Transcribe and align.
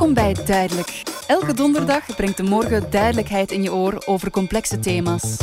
Welkom 0.00 0.14
bij 0.14 0.44
Duidelijk. 0.44 1.02
Elke 1.26 1.54
donderdag 1.54 2.16
brengt 2.16 2.36
de 2.36 2.42
morgen 2.42 2.90
duidelijkheid 2.90 3.50
in 3.50 3.62
je 3.62 3.72
oor 3.72 4.02
over 4.06 4.30
complexe 4.30 4.78
thema's. 4.78 5.36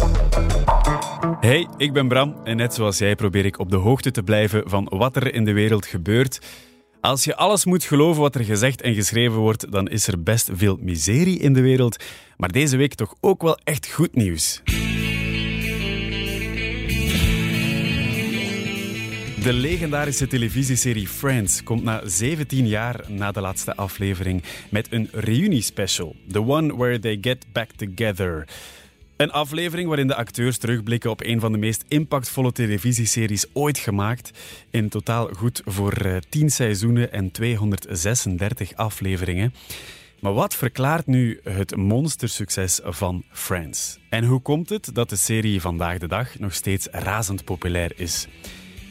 Hey, 1.39 1.67
ik 1.77 1.93
ben 1.93 2.07
Bram 2.07 2.35
en 2.43 2.57
net 2.57 2.73
zoals 2.73 2.97
jij 2.97 3.15
probeer 3.15 3.45
ik 3.45 3.59
op 3.59 3.69
de 3.69 3.75
hoogte 3.75 4.11
te 4.11 4.23
blijven 4.23 4.69
van 4.69 4.87
wat 4.89 5.15
er 5.15 5.33
in 5.33 5.45
de 5.45 5.53
wereld 5.53 5.85
gebeurt. 5.85 6.41
Als 7.01 7.23
je 7.23 7.35
alles 7.35 7.65
moet 7.65 7.83
geloven 7.83 8.21
wat 8.21 8.35
er 8.35 8.43
gezegd 8.43 8.81
en 8.81 8.93
geschreven 8.93 9.37
wordt, 9.37 9.71
dan 9.71 9.87
is 9.87 10.07
er 10.07 10.23
best 10.23 10.49
veel 10.53 10.77
miserie 10.81 11.39
in 11.39 11.53
de 11.53 11.61
wereld. 11.61 12.03
Maar 12.37 12.51
deze 12.51 12.77
week 12.77 12.93
toch 12.93 13.13
ook 13.19 13.41
wel 13.41 13.59
echt 13.63 13.91
goed 13.91 14.15
nieuws. 14.15 14.61
De 19.47 19.53
legendarische 19.53 20.27
televisieserie 20.27 21.07
Friends 21.07 21.63
komt 21.63 21.83
na 21.83 22.01
17 22.05 22.67
jaar 22.67 23.03
na 23.07 23.31
de 23.31 23.41
laatste 23.41 23.75
aflevering 23.75 24.43
met 24.69 24.87
een 24.91 25.09
reuniespecial. 25.11 26.15
The 26.31 26.41
one 26.43 26.75
where 26.75 26.99
they 26.99 27.17
get 27.21 27.45
back 27.51 27.71
together. 27.71 28.47
Een 29.17 29.31
aflevering 29.31 29.87
waarin 29.87 30.07
de 30.07 30.15
acteurs 30.15 30.57
terugblikken 30.57 31.09
op 31.09 31.21
een 31.21 31.39
van 31.39 31.51
de 31.51 31.57
meest 31.57 31.85
impactvolle 31.87 32.51
televisieseries 32.51 33.45
ooit 33.53 33.77
gemaakt. 33.77 34.31
In 34.69 34.89
totaal 34.89 35.27
goed 35.33 35.61
voor 35.65 36.21
10 36.29 36.41
eh, 36.41 36.49
seizoenen 36.49 37.11
en 37.11 37.31
236 37.31 38.75
afleveringen. 38.75 39.53
Maar 40.19 40.33
wat 40.33 40.55
verklaart 40.55 41.05
nu 41.05 41.39
het 41.43 41.75
monstersucces 41.75 42.79
van 42.83 43.23
Friends? 43.31 43.99
En 44.09 44.23
hoe 44.23 44.41
komt 44.41 44.69
het 44.69 44.95
dat 44.95 45.09
de 45.09 45.15
serie 45.15 45.61
vandaag 45.61 45.97
de 45.97 46.07
dag 46.07 46.39
nog 46.39 46.53
steeds 46.53 46.87
razend 46.91 47.43
populair 47.43 47.91
is? 47.95 48.27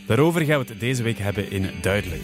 Daarover 0.06 0.45
gaan 0.45 0.60
we 0.60 0.66
het 0.69 0.80
deze 0.80 1.02
week 1.02 1.19
hebben 1.19 1.51
in 1.51 1.70
Duidelijk. 1.80 2.23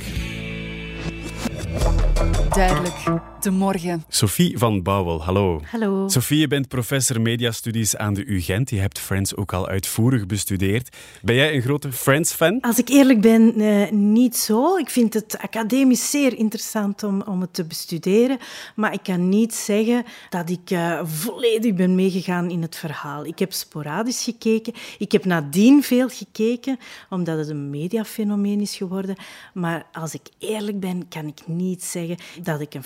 Duidelijk, 2.51 2.95
de 3.43 3.51
morgen. 3.51 4.05
Sophie 4.09 4.59
van 4.59 4.83
Bouwel, 4.83 5.23
hallo. 5.23 5.61
Hallo. 5.71 6.09
Sophie, 6.09 6.39
je 6.39 6.49
bent 6.49 6.69
professor 6.69 7.21
mediastudies 7.21 7.97
aan 7.97 8.15
de 8.15 8.25
UGent. 8.25 8.71
Je 8.71 8.79
hebt 8.79 8.99
Friends 8.99 9.37
ook 9.37 9.53
al 9.53 9.69
uitvoerig 9.69 10.27
bestudeerd. 10.27 10.97
Ben 11.23 11.35
jij 11.35 11.55
een 11.55 11.63
grote 11.63 11.93
Friends-fan? 11.93 12.61
Als 12.61 12.79
ik 12.79 12.89
eerlijk 12.89 13.21
ben, 13.21 13.61
eh, 13.61 13.91
niet 13.91 14.37
zo. 14.37 14.77
Ik 14.77 14.91
vind 14.91 15.15
het 15.15 15.39
academisch 15.39 16.11
zeer 16.11 16.39
interessant 16.39 17.03
om, 17.03 17.23
om 17.23 17.41
het 17.41 17.55
te 17.55 17.65
bestuderen. 17.65 18.39
Maar 18.75 18.93
ik 18.93 19.03
kan 19.03 19.29
niet 19.29 19.55
zeggen 19.55 20.05
dat 20.31 20.51
ik 20.51 20.71
uh, 20.71 21.01
volledig 21.05 21.75
ben 21.75 21.95
meegegaan 21.95 22.51
in 22.51 22.63
het 22.63 22.77
verhaal. 22.77 23.25
Ik 23.25 23.39
heb 23.39 23.53
sporadisch 23.53 24.25
gekeken. 24.25 24.73
Ik 24.99 25.13
heb 25.13 25.25
nadien 25.25 25.83
veel 25.83 26.09
gekeken, 26.09 26.79
omdat 27.11 27.39
het 27.39 27.49
een 27.49 27.71
mediafenomeen 27.71 28.61
is 28.61 28.77
geworden. 28.77 29.17
Maar 29.55 29.87
als 29.93 30.15
ik 30.15 30.29
eerlijk 30.39 30.81
ben, 30.81 31.09
kan 31.09 31.27
ik 31.27 31.47
niet 31.47 31.85
zeggen 31.85 32.17
dat 32.43 32.61
ik 32.61 32.75
een 32.75 32.83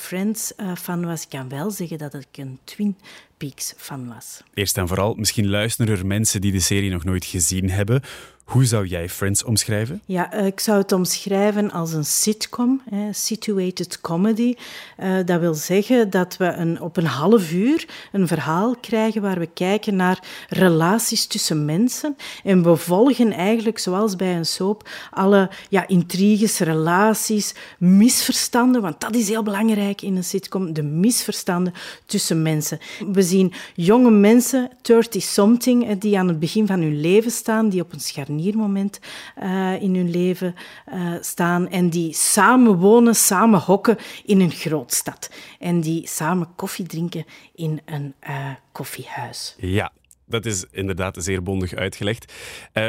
Friends-fan 0.56 1.04
was. 1.06 1.22
Ik 1.22 1.28
kan 1.28 1.48
wel 1.48 1.70
zeggen 1.70 1.98
dat 1.98 2.14
ik 2.14 2.26
een 2.32 2.58
Twin 2.64 2.96
Peaks-fan 3.36 4.08
was. 4.08 4.42
Eerst 4.54 4.78
en 4.78 4.88
vooral, 4.88 5.14
misschien 5.14 5.48
luisteren 5.48 5.96
er 5.96 6.06
mensen 6.06 6.40
die 6.40 6.52
de 6.52 6.60
serie 6.60 6.90
nog 6.90 7.04
nooit 7.04 7.24
gezien 7.24 7.70
hebben. 7.70 8.02
Hoe 8.46 8.64
zou 8.64 8.86
jij 8.86 9.08
Friends 9.08 9.44
omschrijven? 9.44 10.02
Ja, 10.04 10.32
eh, 10.32 10.46
ik 10.46 10.60
zou 10.60 10.78
het 10.78 10.92
omschrijven 10.92 11.70
als 11.70 11.92
een 11.92 12.04
sitcom, 12.04 12.82
situated 13.10 14.00
comedy. 14.00 14.54
Uh, 15.02 15.16
dat 15.24 15.40
wil 15.40 15.54
zeggen 15.54 16.10
dat 16.10 16.36
we 16.36 16.44
een, 16.44 16.80
op 16.80 16.96
een 16.96 17.06
half 17.06 17.52
uur 17.52 17.86
een 18.12 18.26
verhaal 18.26 18.76
krijgen 18.80 19.22
waar 19.22 19.38
we 19.38 19.48
kijken 19.54 19.96
naar 19.96 20.24
relaties 20.48 21.26
tussen 21.26 21.64
mensen. 21.64 22.16
En 22.44 22.62
we 22.62 22.76
volgen 22.76 23.32
eigenlijk, 23.32 23.78
zoals 23.78 24.16
bij 24.16 24.36
een 24.36 24.46
soap, 24.46 24.88
alle 25.10 25.50
ja, 25.68 25.88
intriges, 25.88 26.58
relaties, 26.58 27.54
misverstanden. 27.78 28.82
Want 28.82 29.00
dat 29.00 29.14
is 29.14 29.28
heel 29.28 29.42
belangrijk 29.42 30.02
in 30.02 30.16
een 30.16 30.24
sitcom, 30.24 30.72
de 30.72 30.82
misverstanden 30.82 31.72
tussen 32.04 32.42
mensen. 32.42 32.78
We 33.12 33.22
zien 33.22 33.52
jonge 33.74 34.10
mensen, 34.10 34.70
30-something, 34.92 35.98
die 35.98 36.18
aan 36.18 36.28
het 36.28 36.38
begin 36.38 36.66
van 36.66 36.80
hun 36.80 37.00
leven 37.00 37.30
staan, 37.30 37.68
die 37.68 37.80
op 37.80 37.92
een 37.92 38.00
scharnier 38.00 38.34
scharniermoment 38.36 39.00
uh, 39.42 39.82
in 39.82 39.94
hun 39.94 40.10
leven 40.10 40.54
uh, 40.92 41.14
staan 41.20 41.68
en 41.68 41.90
die 41.90 42.12
samen 42.12 42.76
wonen, 42.76 43.14
samen 43.14 43.60
hokken 43.60 43.96
in 44.24 44.40
een 44.40 44.50
grootstad. 44.50 45.30
En 45.58 45.80
die 45.80 46.08
samen 46.08 46.48
koffie 46.56 46.86
drinken 46.86 47.24
in 47.54 47.80
een 47.84 48.14
uh, 48.28 48.50
koffiehuis. 48.72 49.54
Ja, 49.58 49.92
dat 50.24 50.46
is 50.46 50.64
inderdaad 50.70 51.16
zeer 51.18 51.42
bondig 51.42 51.74
uitgelegd. 51.74 52.32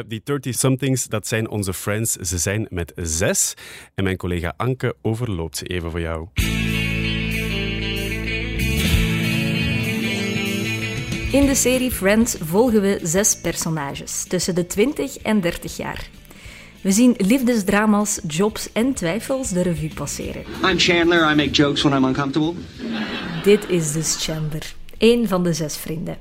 Die 0.08 0.22
30-somethings, 0.22 1.08
dat 1.08 1.28
zijn 1.28 1.50
onze 1.50 1.74
friends. 1.74 2.12
Ze 2.12 2.38
zijn 2.38 2.68
met 2.70 2.92
zes. 2.96 3.54
En 3.96 4.04
mijn 4.04 4.18
collega 4.18 4.54
Anke 4.58 4.96
overloopt 5.02 5.58
ze 5.58 5.66
even 5.66 5.92
voor 5.92 6.02
jou. 6.02 6.28
In 11.38 11.46
de 11.46 11.56
serie 11.56 11.92
Friends 11.92 12.36
volgen 12.40 12.82
we 12.82 13.00
zes 13.04 13.36
personages 13.36 14.24
tussen 14.24 14.56
de 14.56 14.68
20 14.68 15.18
en 15.18 15.42
30 15.42 15.78
jaar. 15.78 16.10
We 16.82 16.92
zien 16.92 17.16
liefdesdrama's, 17.18 18.20
jobs 18.28 18.72
en 18.72 18.94
twijfels 18.94 19.50
de 19.50 19.62
revue 19.62 19.94
passeren. 19.94 20.44
I'm 20.64 20.80
Chandler, 20.80 21.32
I 21.32 21.36
make 21.36 21.50
jokes 21.50 21.82
when 21.82 21.98
I'm 21.98 22.06
uncomfortable. 22.06 22.54
Dit 23.44 23.70
is 23.70 23.92
dus 23.92 24.16
Chandler, 24.20 24.74
één 24.98 25.28
van 25.28 25.44
de 25.44 25.54
zes 25.54 25.78
vrienden. 25.78 26.18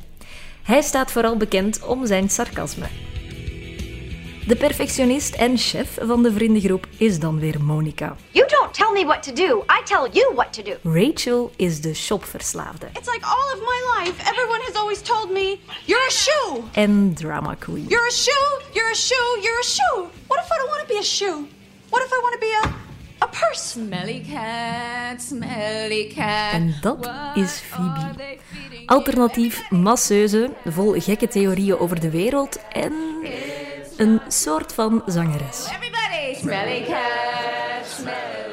Hij 0.63 0.83
staat 0.83 1.13
vooral 1.13 1.37
bekend 1.37 1.85
om 1.85 2.07
zijn 2.07 2.31
sarcasme. 2.31 2.87
De 4.47 4.57
perfectionist 4.57 5.35
en 5.35 5.59
chef 5.59 5.99
van 6.01 6.23
de 6.23 6.33
vriendengroep 6.33 6.87
is 6.97 7.19
dan 7.19 7.39
weer 7.39 7.63
Monica. 7.63 8.17
You 8.31 8.49
don't 8.49 8.75
tell 8.75 8.93
me 8.93 9.05
what 9.05 9.23
to 9.23 9.33
do. 9.33 9.65
I 9.69 9.83
tell 9.85 10.09
you 10.13 10.35
what 10.35 10.53
to 10.53 10.63
do. 10.63 10.75
Rachel 10.83 11.51
is 11.57 11.81
de 11.81 11.95
shopverslaafde. 11.95 12.87
It's 12.93 13.13
like 13.13 13.25
all 13.25 13.53
of 13.55 13.61
my 13.61 13.81
life. 13.97 14.31
Everyone 14.31 14.61
has 14.61 14.75
always 14.75 15.03
told 15.03 15.31
me, 15.31 15.59
you're 15.85 16.07
a 16.07 16.11
shoe. 16.11 16.63
En 16.73 17.15
drama 17.15 17.55
queen. 17.55 17.87
You're 17.89 18.07
a 18.07 18.11
shoe, 18.11 18.61
you're 18.73 18.91
a 18.91 18.95
shoe, 18.95 19.41
you're 19.43 19.61
a 19.61 19.65
shoe. 19.65 20.09
What 20.27 20.41
if 20.45 20.51
I 20.51 20.57
don't 20.59 20.71
want 20.71 20.89
to 20.89 20.95
be 20.95 20.99
a 20.99 21.03
shoe? 21.03 21.47
What 21.91 22.03
if 22.05 22.13
I 22.13 22.19
want 22.23 22.35
to 22.35 22.41
be 22.41 22.53
a, 22.63 22.75
a 23.25 23.29
person? 23.29 23.87
Smelly 23.87 24.25
cat, 24.33 25.23
smelly 25.23 26.13
cat. 26.15 26.53
En 26.53 26.75
dat 26.81 27.11
is 27.35 27.61
Phoebe. 27.61 28.39
Alternatief 28.87 29.71
masseuse, 29.71 30.51
vol 30.65 31.01
gekke 31.01 31.29
theorieën 31.29 31.79
over 31.79 32.01
de 32.01 32.11
wereld 32.11 32.59
en 32.73 32.93
een 33.97 34.21
soort 34.29 34.73
van 34.73 35.03
zangeres. 35.07 35.69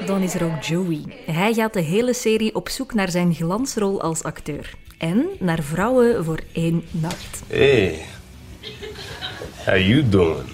Dan 0.05 0.21
is 0.21 0.33
er 0.33 0.43
ook 0.43 0.63
Joey. 0.63 1.01
Hij 1.25 1.53
gaat 1.53 1.73
de 1.73 1.81
hele 1.81 2.13
serie 2.13 2.55
op 2.55 2.69
zoek 2.69 2.93
naar 2.93 3.09
zijn 3.09 3.33
glansrol 3.33 4.01
als 4.01 4.23
acteur. 4.23 4.73
En 4.97 5.25
naar 5.39 5.63
vrouwen 5.63 6.23
voor 6.25 6.39
één 6.51 6.83
nacht. 6.91 7.41
Hey, 7.47 8.05
how 9.65 9.77
you 9.77 10.09
doing? 10.09 10.45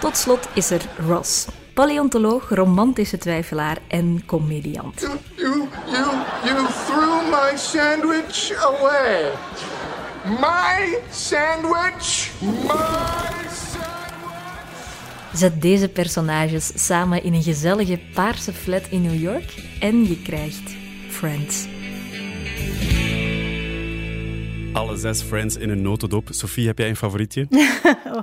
Tot 0.00 0.16
slot 0.16 0.48
is 0.54 0.70
er 0.70 0.80
Ross. 1.06 1.46
Paleontoloog, 1.74 2.48
romantische 2.48 3.18
twijfelaar 3.18 3.78
en 3.88 4.22
comediant. 4.26 5.00
You, 5.00 5.18
you, 5.36 5.68
you, 5.86 6.06
you 6.44 6.66
threw 6.86 7.30
my 7.30 7.56
sandwich 7.56 8.52
away. 8.64 9.30
My 10.24 10.98
sandwich, 11.10 12.30
my 12.40 13.32
Zet 15.34 15.62
deze 15.62 15.88
personages 15.88 16.70
samen 16.74 17.22
in 17.22 17.34
een 17.34 17.42
gezellige 17.42 17.98
paarse 18.14 18.52
flat 18.52 18.82
in 18.90 19.02
New 19.02 19.20
York 19.20 19.54
en 19.80 20.08
je 20.08 20.22
krijgt 20.22 20.70
Friends. 21.08 21.66
Alle 24.72 24.96
zes 24.96 25.22
Friends 25.22 25.56
in 25.56 25.70
een 25.70 25.82
notendop. 25.82 26.28
Sophie, 26.30 26.66
heb 26.66 26.78
jij 26.78 26.88
een 26.88 26.96
favorietje? 26.96 27.46
oh, 28.14 28.18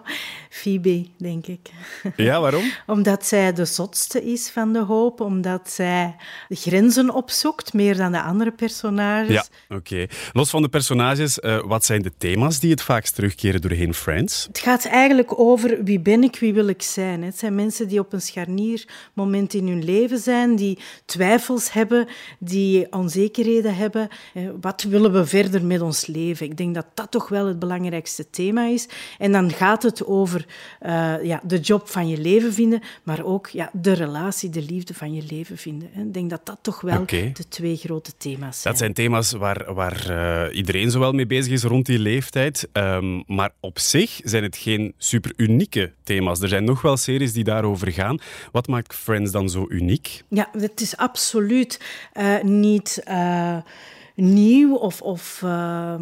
Phoebe, 0.50 1.06
denk 1.18 1.48
ik. 1.48 1.70
Ja, 2.16 2.42
waarom? 2.42 2.64
omdat 2.88 3.26
zij 3.26 3.54
de 3.54 3.66
zotste 3.66 4.32
is 4.32 4.50
van 4.50 4.74
de 4.74 4.80
hoop, 4.80 5.22
omdat 5.22 5.70
zij 5.70 6.16
de 6.48 6.56
grenzen 6.56 7.14
opzoekt, 7.14 7.74
meer 7.74 7.98
dan 7.98 8.12
de 8.12 8.22
andere 8.22 8.52
personages. 8.52 9.50
Ja, 9.68 9.76
oké. 9.76 10.06
Los 10.34 10.50
van 10.50 10.62
de 10.62 10.70
personages, 10.70 11.38
uh, 11.38 11.62
wat 11.66 11.86
zijn 11.86 12.02
de 12.02 12.12
thema's 12.18 12.60
die 12.60 12.72
het 12.72 12.82
vaakst 12.82 13.16
terugkeren 13.16 13.62
doorheen 13.62 13.94
Friends? 13.94 14.46
Het 14.48 14.60
gaat 14.60 14.86
eigenlijk 14.86 15.40
over 15.40 15.84
wie 15.84 16.00
ben 16.00 16.24
ik, 16.24 16.40
wie 16.40 16.54
wil 16.54 16.68
ik 16.68 16.82
zijn. 16.82 17.24
Het 17.24 17.38
zijn 17.38 17.56
mensen 17.56 17.88
die 17.88 18.00
op 18.00 18.14
een 18.14 18.22
scharniermoment 18.22 19.54
in 19.54 19.68
hun 19.68 19.84
leven 19.84 20.20
zijn, 20.20 20.56
die 20.56 20.80
twijfels 21.06 21.74
hebben, 21.74 22.08
die 22.40 22.92
onzekerheden 22.92 23.76
hebben. 23.76 24.08
Wat 24.62 24.82
willen 24.82 25.12
we 25.12 25.26
verder 25.26 25.66
met 25.66 25.82
ons 25.82 26.06
leven? 26.06 26.38
Leven. 26.40 26.52
Ik 26.52 26.58
denk 26.58 26.76
dat 26.76 26.86
dat 26.94 27.12
toch 27.12 27.30
wel 27.30 27.46
het 27.46 27.60
belangrijkste 27.60 28.30
thema 28.30 28.66
is. 28.66 28.88
En 29.18 29.32
dan 29.32 29.52
gaat 29.52 29.84
het 29.84 30.06
over 30.06 30.46
uh, 30.82 31.24
ja, 31.24 31.42
de 31.44 31.60
job 31.60 31.90
van 31.90 32.08
je 32.08 32.18
leven 32.18 32.54
vinden, 32.54 32.82
maar 33.04 33.24
ook 33.24 33.48
ja, 33.48 33.70
de 33.74 33.94
relatie, 33.94 34.50
de 34.50 34.62
liefde 34.62 34.94
van 34.94 35.14
je 35.14 35.24
leven 35.30 35.58
vinden. 35.58 35.90
Ik 35.96 36.14
denk 36.14 36.30
dat 36.30 36.46
dat 36.46 36.58
toch 36.62 36.82
wel 36.82 37.06
de 37.06 37.48
twee 37.50 37.76
grote 37.76 38.12
thema's 38.18 38.62
zijn. 38.62 38.74
Dat 38.74 38.78
zijn 38.78 38.94
thema's 38.94 39.32
waar, 39.32 39.74
waar 39.74 40.06
uh, 40.10 40.58
iedereen 40.58 40.92
zowel 40.92 41.12
mee 41.12 41.26
bezig 41.26 41.54
is 41.54 41.64
rond 41.64 41.86
die 41.86 42.00
leeftijd. 42.00 42.68
Um, 42.74 43.24
maar 43.28 43.52
op 43.60 43.80
zich 43.80 44.20
zijn 44.24 44.44
het 44.44 44.58
geen 44.58 44.94
super 44.98 45.34
unieke 45.36 45.94
thema's. 46.04 46.42
Er 46.42 46.48
zijn 46.48 46.64
nog 46.64 46.82
wel 46.82 46.98
series 46.98 47.34
die 47.34 47.44
daarover 47.44 47.92
gaan. 47.92 48.20
Wat 48.52 48.68
maakt 48.68 48.96
Friends 48.96 49.32
dan 49.32 49.50
zo 49.50 49.66
uniek? 49.70 50.24
Ja, 50.28 50.50
het 50.58 50.82
is 50.82 50.98
absoluut 50.98 51.82
uh, 52.14 52.42
niet 52.42 53.04
nieuw 54.22 54.76
of, 54.76 55.02
of 55.02 55.42
uh, 55.46 55.94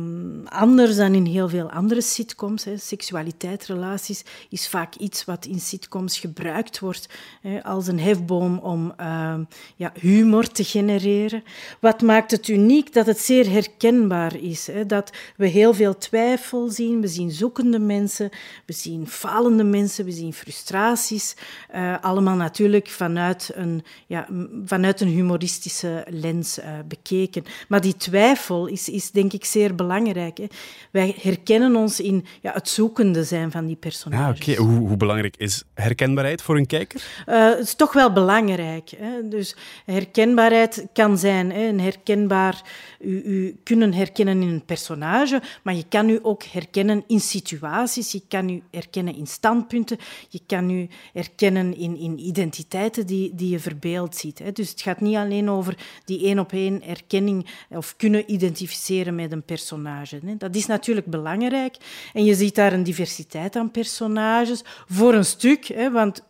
anders 0.46 0.96
dan 0.96 1.14
in 1.14 1.26
heel 1.26 1.50
veel 1.50 1.72
andere 1.72 2.02
sitcoms. 2.02 2.64
Hè. 2.64 2.78
Seksualiteit, 2.78 3.66
relaties 3.66 4.24
is 4.50 4.68
vaak 4.68 4.96
iets 4.96 5.26
wat 5.26 5.46
in 5.46 5.60
sitcoms 5.60 6.20
gebruikt 6.20 6.80
wordt 6.80 7.10
hè, 7.42 7.64
als 7.64 7.88
een 7.88 8.00
hefboom 8.00 8.58
om 8.58 8.94
uh, 9.00 9.34
ja, 9.76 9.92
humor 10.00 10.48
te 10.48 10.64
genereren. 10.64 11.44
Wat 11.80 12.02
maakt 12.02 12.32
het 12.32 12.48
uniek? 12.48 12.94
Dat 12.94 13.06
het 13.06 13.20
zeer 13.20 13.50
herkenbaar 13.52 14.36
is. 14.36 14.68
Hè. 14.68 14.86
Dat 14.86 15.12
we 15.36 15.48
heel 15.48 15.74
veel 15.74 15.98
twijfel 15.98 16.70
zien. 16.70 17.02
We 17.02 17.08
zien 17.08 17.32
zoekende 17.32 17.80
mensen, 17.80 18.30
we 18.66 18.74
zien 18.74 19.08
falende 19.08 19.64
mensen, 19.64 20.06
we 20.06 20.12
zien 20.12 20.34
frustraties. 20.34 21.36
Uh, 21.76 21.96
allemaal 22.02 22.36
natuurlijk 22.36 22.88
vanuit 22.88 23.52
een, 23.54 23.84
ja, 24.08 24.28
vanuit 24.66 25.02
een 25.02 25.08
humoristische 25.08 26.06
lens 26.10 26.60
uh, 26.60 26.66
bekeken. 26.88 27.44
Maar 27.68 27.82
die 27.82 27.96
twijfel 28.08 28.68
is, 28.68 28.90
is 28.90 29.12
denk 29.12 29.34
ik 29.34 29.46
zeer 29.46 29.76
belangrijk. 29.76 30.38
Hè. 30.38 30.46
Wij 30.92 31.16
herkennen 31.22 31.76
ons 31.76 32.00
in 32.00 32.26
ja, 32.42 32.52
het 32.54 32.70
zoekende 32.70 33.24
zijn 33.24 33.52
van 33.52 33.66
die 33.66 33.76
personages. 33.76 34.46
Ja, 34.46 34.52
oké. 34.52 34.62
Hoe, 34.62 34.88
hoe, 34.88 34.98
belangrijk 34.98 35.36
is 35.38 35.64
herkenbaarheid 35.74 36.42
voor 36.42 36.58
een 36.58 36.66
kijker? 36.66 37.24
Uh, 37.26 37.50
het 37.50 37.60
is 37.60 37.76
toch 37.76 37.94
wel 37.94 38.14
belangrijk. 38.14 38.90
Hè. 38.98 39.28
Dus 39.28 39.56
herkenbaarheid 39.86 40.86
kan 40.94 41.18
zijn 41.18 41.52
hè, 41.52 41.68
een 41.68 41.80
herkenbaar, 41.80 42.62
u, 43.00 43.22
u, 43.26 43.60
kunnen 43.64 43.94
herkennen 43.94 44.42
in 44.42 44.48
een 44.48 44.66
personage, 44.66 45.42
maar 45.64 45.76
je 45.76 45.86
kan 45.90 46.10
u 46.10 46.20
ook 46.22 46.44
herkennen 46.44 47.04
in 47.08 47.20
situaties, 47.20 48.12
je 48.12 48.22
kan 48.28 48.50
u 48.50 48.62
herkennen 48.72 49.16
in 49.16 49.28
standpunten, 49.28 49.98
je 50.30 50.42
kan 50.48 50.70
u 50.70 50.88
herkennen 51.14 51.78
in, 51.78 51.98
in 51.98 52.20
identiteiten 52.20 53.08
die, 53.08 53.36
die 53.36 53.50
je 53.50 53.60
verbeeld 53.60 54.16
ziet. 54.16 54.40
Hè. 54.40 54.52
Dus 54.52 54.70
het 54.70 54.82
gaat 54.82 55.02
niet 55.02 55.16
alleen 55.16 55.50
over 55.50 55.78
die 56.06 56.26
één 56.26 56.40
op 56.40 56.52
één 56.52 56.82
herkenning 56.84 57.46
of 57.70 57.87
kunnen 57.96 58.32
identificeren 58.32 59.16
met 59.16 59.32
een 59.32 59.44
personage. 59.44 60.20
Dat 60.38 60.56
is 60.56 60.66
natuurlijk 60.66 61.08
belangrijk. 61.08 61.76
En 62.14 62.26
je 62.26 62.36
ziet 62.36 62.56
daar 62.56 62.74
een 62.74 62.84
diversiteit 62.84 63.56
aan 63.56 63.72
personages. 63.72 64.64
Voor 64.88 65.14
een 65.14 65.26
stuk, 65.26 65.90
want 65.92 66.24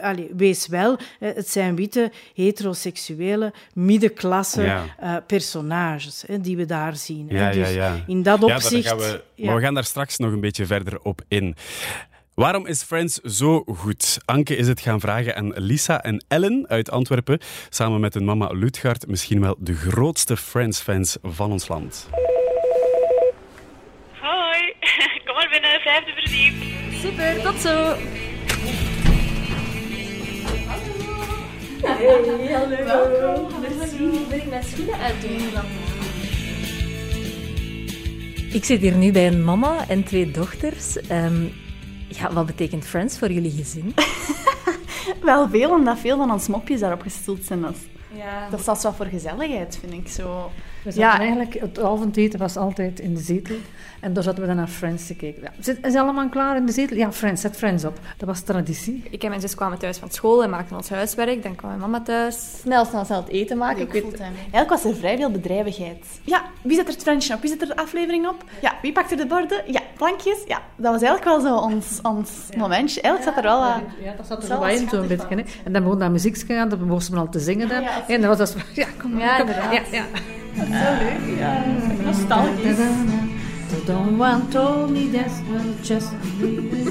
allez, 0.00 0.26
wees 0.36 0.66
wel, 0.66 0.98
het 1.18 1.48
zijn 1.48 1.76
witte, 1.76 2.12
heteroseksuele, 2.34 3.52
middenklasse 3.72 4.62
ja. 4.62 4.84
uh, 5.02 5.16
personages 5.26 6.24
hè, 6.26 6.40
die 6.40 6.56
we 6.56 6.64
daar 6.64 6.96
zien. 6.96 7.26
Ja, 7.28 7.50
dus 7.50 7.68
ja, 7.68 7.94
ja. 7.94 8.04
in 8.06 8.22
dat 8.22 8.42
opzicht... 8.42 8.96
We, 8.96 9.22
maar 9.36 9.54
we 9.54 9.60
gaan 9.60 9.74
daar 9.74 9.84
straks 9.84 10.16
nog 10.16 10.32
een 10.32 10.40
beetje 10.40 10.66
verder 10.66 11.00
op 11.02 11.20
in. 11.28 11.56
Waarom 12.38 12.66
is 12.66 12.82
Friends 12.82 13.14
zo 13.14 13.62
goed? 13.66 14.18
Anke 14.24 14.56
is 14.56 14.68
het 14.68 14.80
gaan 14.80 15.00
vragen 15.00 15.36
aan 15.36 15.52
Lisa 15.54 16.02
en 16.02 16.24
Ellen 16.28 16.64
uit 16.68 16.90
Antwerpen. 16.90 17.38
Samen 17.68 18.00
met 18.00 18.14
hun 18.14 18.24
mama 18.24 18.46
Lutgard 18.52 19.06
misschien 19.06 19.40
wel 19.40 19.56
de 19.58 19.74
grootste 19.74 20.36
Friends-fans 20.36 21.16
van 21.22 21.52
ons 21.52 21.68
land. 21.68 22.08
Hoi, 24.20 24.72
kom 25.24 25.34
maar 25.34 25.48
binnen, 25.50 25.80
vijfde 25.80 26.12
verdiep. 26.12 26.54
Super, 26.92 27.42
tot 27.42 27.60
zo. 27.60 27.94
Hey, 31.82 32.52
hallo. 32.52 32.84
Welkom. 32.84 33.60
Merci. 33.60 34.26
Wil 34.28 34.38
ik 34.38 34.48
mijn 34.48 34.64
schoenen 34.64 34.98
uitdoen 34.98 35.38
dan? 35.54 35.64
Ik 38.52 38.64
zit 38.64 38.80
hier 38.80 38.96
nu 38.96 39.12
bij 39.12 39.26
een 39.26 39.44
mama 39.44 39.88
en 39.88 40.04
twee 40.04 40.30
dochters. 40.30 40.96
Um, 41.10 41.52
ja, 42.08 42.32
wat 42.32 42.46
betekent 42.46 42.84
Friends 42.84 43.18
voor 43.18 43.32
jullie 43.32 43.50
gezin? 43.50 43.94
Wel 45.22 45.48
veel, 45.48 45.70
omdat 45.70 45.98
veel 45.98 46.16
van 46.16 46.32
ons 46.32 46.48
mopjes 46.48 46.80
daarop 46.80 47.02
gestoeld 47.02 47.44
zijn. 47.44 47.60
Dat, 47.60 47.76
ja. 48.14 48.48
dat 48.50 48.60
staat 48.60 48.82
wel 48.82 48.92
voor 48.92 49.06
gezelligheid, 49.06 49.78
vind 49.80 49.92
ik 49.92 50.08
zo. 50.08 50.50
We 50.82 50.92
ja. 50.94 51.18
eigenlijk, 51.18 51.54
het 51.60 51.80
avondeten 51.80 52.38
was 52.38 52.56
altijd 52.56 53.00
in 53.00 53.14
de 53.14 53.20
zetel. 53.20 53.56
En 54.00 54.12
daar 54.12 54.22
zaten 54.22 54.40
we 54.40 54.46
dan 54.46 54.56
naar 54.56 54.68
Friends 54.68 55.06
te 55.06 55.14
kijken. 55.14 55.42
Ja, 55.42 55.50
zit, 55.60 55.86
is 55.86 55.94
allemaal 55.94 56.28
klaar 56.28 56.56
in 56.56 56.66
de 56.66 56.72
zetel? 56.72 56.96
Ja, 56.96 57.12
Friends, 57.12 57.40
zet 57.40 57.56
Friends 57.56 57.84
op. 57.84 57.98
Dat 58.16 58.28
was 58.28 58.40
traditie. 58.40 59.02
Ik 59.10 59.22
en 59.22 59.28
mijn 59.28 59.40
zus 59.40 59.54
kwamen 59.54 59.78
thuis 59.78 59.98
van 59.98 60.10
school 60.10 60.42
en 60.42 60.50
maakten 60.50 60.76
ons 60.76 60.88
huiswerk. 60.88 61.42
Dan 61.42 61.54
kwam 61.54 61.70
mijn 61.70 61.80
mama 61.80 62.00
thuis. 62.00 62.58
Snel, 62.60 62.84
snel, 62.84 63.04
snel 63.04 63.20
het 63.20 63.28
eten 63.28 63.58
maken. 63.58 63.82
Ik 63.82 63.92
weet, 63.92 64.20
eigenlijk 64.20 64.68
was 64.68 64.84
er 64.84 64.94
vrij 64.94 65.16
veel 65.16 65.30
bedrijvigheid. 65.30 66.06
Ja, 66.24 66.42
wie 66.62 66.76
zet 66.76 66.86
er 66.86 66.92
het 66.92 67.02
Friendsje 67.02 67.34
op? 67.34 67.40
Wie 67.40 67.50
zet 67.50 67.60
er 67.60 67.66
de 67.66 67.76
aflevering 67.76 68.28
op? 68.28 68.44
Ja, 68.60 68.74
wie 68.82 68.92
pakt 68.92 69.10
er 69.10 69.16
de 69.16 69.26
borden? 69.26 69.62
Ja, 69.66 69.80
plankjes? 69.96 70.38
Ja, 70.46 70.62
dat 70.76 70.92
was 70.92 71.02
eigenlijk 71.02 71.24
wel 71.24 71.40
zo 71.40 71.56
ons, 71.56 71.98
ons 72.02 72.30
ja. 72.50 72.58
momentje. 72.58 73.00
Eigenlijk 73.00 73.34
zat 73.34 73.44
er 73.44 73.50
wel... 73.50 73.60
Ja, 73.60 73.82
ja 74.02 74.14
dat 74.16 74.26
zat 74.26 74.42
er 74.42 74.48
zo 74.48 74.62
in 74.62 74.88
zo'n 74.88 75.06
beetje. 75.06 75.36
Hè. 75.36 75.42
En 75.64 75.72
dan 75.72 75.82
begon 75.82 75.98
dat 75.98 76.10
muziek 76.10 76.36
te 76.36 76.46
gaan, 76.46 76.68
dan 76.68 76.86
moesten 76.86 77.14
we 77.14 77.20
al 77.20 77.28
te 77.28 77.40
zingen. 77.40 77.68
Dan. 77.68 77.82
Ja, 77.82 78.08
en 78.08 78.20
dan 78.20 78.36
was 78.36 78.38
dat... 78.38 78.56
Ja, 78.74 78.86
kom, 78.98 79.18
ja, 79.18 79.38
kom. 79.38 79.48
Ja, 79.48 79.82
ja. 79.90 80.04
Zo 80.68 81.04
leuk. 81.04 81.38
Ja, 81.38 81.62
nostalgisch. 82.04 82.76
Don't 83.86 84.16
want 84.16 84.50
told 84.50 84.90
me 84.90 85.10
that's 85.10 85.40
just 85.82 86.08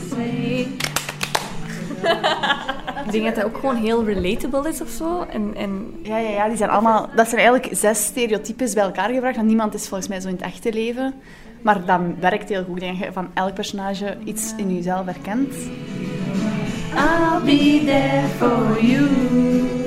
say. 0.09 0.67
Ik 3.05 3.11
denk 3.11 3.25
dat 3.25 3.35
dat 3.35 3.43
ook 3.43 3.57
gewoon 3.57 3.75
heel 3.75 4.05
relatable 4.05 4.69
is 4.69 4.81
of 4.81 4.89
zo. 4.89 5.25
En, 5.29 5.53
en... 5.55 5.93
Ja, 6.03 6.17
ja, 6.17 6.29
ja, 6.29 6.47
die 6.47 6.57
zijn 6.57 6.69
allemaal... 6.69 7.09
Dat 7.15 7.29
zijn 7.29 7.41
eigenlijk 7.41 7.75
zes 7.75 8.05
stereotypes 8.05 8.73
bij 8.73 8.83
elkaar 8.83 9.09
gebracht. 9.09 9.35
Want 9.35 9.47
niemand 9.47 9.73
is 9.73 9.87
volgens 9.87 10.09
mij 10.09 10.19
zo 10.19 10.27
in 10.27 10.33
het 10.33 10.43
echte 10.43 10.73
leven. 10.73 11.13
Maar 11.61 11.85
dat 11.85 11.99
werkt 12.19 12.49
heel 12.49 12.63
goed. 12.63 12.75
Ik 12.75 12.81
denk 12.81 12.97
dat 12.97 13.07
je 13.07 13.13
van 13.13 13.27
elk 13.33 13.53
personage 13.53 14.17
iets 14.23 14.53
in 14.57 14.75
jezelf 14.75 15.05
herkent. 15.05 15.53
I'll 16.95 17.41
be 17.45 17.81
there 17.85 18.27
for 18.37 18.85
you. 18.85 19.86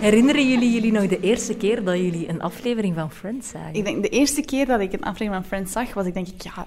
Herinneren 0.00 0.48
jullie 0.48 0.72
jullie 0.72 0.92
nog 0.92 1.06
de 1.06 1.20
eerste 1.20 1.54
keer 1.56 1.84
dat 1.84 1.96
jullie 1.96 2.28
een 2.28 2.42
aflevering 2.42 2.94
van 2.94 3.10
Friends 3.10 3.48
zagen? 3.48 3.74
Ik 3.74 3.84
denk 3.84 4.02
de 4.02 4.08
eerste 4.08 4.40
keer 4.40 4.66
dat 4.66 4.80
ik 4.80 4.92
een 4.92 5.02
aflevering 5.02 5.34
van 5.34 5.44
Friends 5.44 5.72
zag, 5.72 5.94
was 5.94 6.06
ik 6.06 6.14
denk 6.14 6.28
ik 6.28 6.42
ja, 6.42 6.66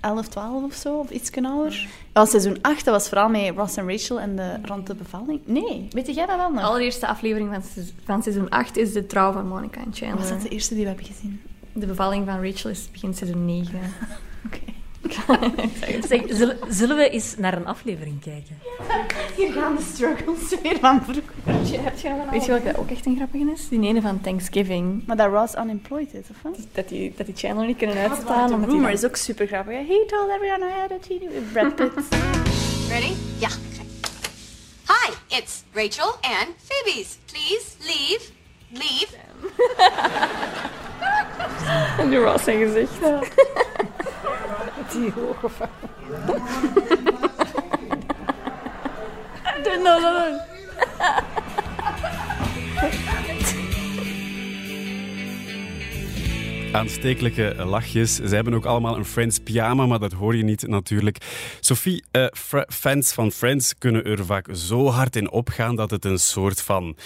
11, 0.00 0.28
12 0.28 0.64
of 0.64 0.74
zo, 0.74 0.96
of 0.96 1.10
iets 1.10 1.30
ouder. 1.42 1.88
Dat 2.12 2.22
was 2.22 2.30
seizoen 2.30 2.58
8, 2.62 2.84
dat 2.84 2.94
was 2.94 3.08
vooral 3.08 3.28
met 3.28 3.52
Ross 3.56 3.76
en 3.76 3.90
Rachel 3.90 4.20
en 4.20 4.36
de 4.36 4.58
rond 4.62 4.86
de 4.86 4.94
bevalling. 4.94 5.40
Nee, 5.44 5.88
weet 5.90 6.14
jij 6.14 6.26
dat 6.26 6.36
wel 6.36 6.50
nog? 6.50 6.60
De 6.60 6.66
allereerste 6.66 7.06
aflevering 7.06 7.50
van, 7.52 7.84
van 8.04 8.22
seizoen 8.22 8.48
8 8.48 8.76
is 8.76 8.92
de 8.92 9.06
trouw 9.06 9.32
van 9.32 9.48
Monica 9.48 9.80
en 9.80 9.94
Chandler. 9.94 10.18
Was 10.18 10.28
dat 10.28 10.42
de 10.42 10.48
eerste 10.48 10.74
die 10.74 10.82
we 10.82 10.88
hebben 10.88 11.06
gezien? 11.06 11.40
De 11.72 11.86
bevalling 11.86 12.26
van 12.26 12.42
Rachel 12.44 12.70
is 12.70 12.88
begin 12.92 13.14
seizoen 13.14 13.44
9. 13.44 13.80
Zeg, 16.08 16.22
zullen, 16.28 16.58
zullen, 16.68 16.96
we 16.96 17.08
eens 17.08 17.36
naar 17.36 17.56
een 17.56 17.66
aflevering 17.66 18.20
kijken? 18.20 18.58
Ja, 18.88 19.06
hier 19.36 19.52
gaan 19.52 19.76
de 19.76 19.82
struggles 19.94 20.60
weer 20.62 20.78
van 20.78 21.02
vroeger. 21.02 21.22
Weet 22.30 22.44
je 22.44 22.50
welke 22.50 22.78
ook 22.78 22.90
echt 22.90 23.06
een 23.06 23.16
grappige 23.16 23.50
is? 23.52 23.68
Die 23.68 23.80
ene 23.80 24.00
van 24.00 24.20
Thanksgiving. 24.20 25.06
Maar 25.06 25.16
dat 25.16 25.30
Ross 25.30 25.54
unemployed 25.54 26.14
is, 26.14 26.24
of 26.30 26.36
wat? 26.42 26.58
Dat 26.72 26.88
die, 26.88 27.14
dat 27.16 27.26
die 27.26 27.34
Chandler 27.36 27.66
niet 27.66 27.76
kunnen 27.76 27.96
uitstaan. 27.96 28.60
De 28.60 28.66
rumor 28.66 28.90
is 28.90 29.04
ook 29.04 29.16
super 29.16 29.46
grappig. 29.46 29.74
He 29.74 30.04
told 30.06 30.30
everyone 30.30 30.66
I 30.66 30.80
had 30.80 30.90
a 30.90 30.98
cheating 31.00 31.32
with 31.32 31.52
Brad 31.52 31.74
Pitt. 31.74 31.92
Ready? 32.88 33.12
Yeah. 33.38 33.52
Hi, 34.88 35.12
it's 35.28 35.62
Rachel 35.72 36.14
and 36.20 36.48
Phoebe's. 36.64 37.18
Please 37.26 37.76
leave. 37.78 38.20
Leave. 38.70 39.14
en 42.00 42.10
die 42.10 42.18
Ross 42.18 42.44
zijn 42.44 42.58
gezicht. 42.58 42.92
Die 44.92 45.12
hoge 45.12 45.48
van. 45.48 45.68
Doe 49.62 49.80
nou, 49.82 50.00
nou, 50.00 50.40
Aanstekelijke 56.72 57.54
lachjes. 57.64 58.14
Ze 58.14 58.34
hebben 58.34 58.54
ook 58.54 58.64
allemaal 58.64 58.96
een 58.96 59.04
Friends 59.04 59.38
pyjama, 59.38 59.86
maar 59.86 59.98
dat 59.98 60.12
hoor 60.12 60.36
je 60.36 60.42
niet 60.42 60.66
natuurlijk. 60.66 61.18
Sophie, 61.60 62.04
uh, 62.12 62.26
fans 62.68 63.12
van 63.12 63.30
Friends 63.30 63.74
kunnen 63.78 64.04
er 64.04 64.24
vaak 64.24 64.48
zo 64.52 64.86
hard 64.88 65.16
in 65.16 65.30
opgaan 65.30 65.76
dat 65.76 65.90
het 65.90 66.04
een 66.04 66.18
soort 66.18 66.60
van 66.60 66.96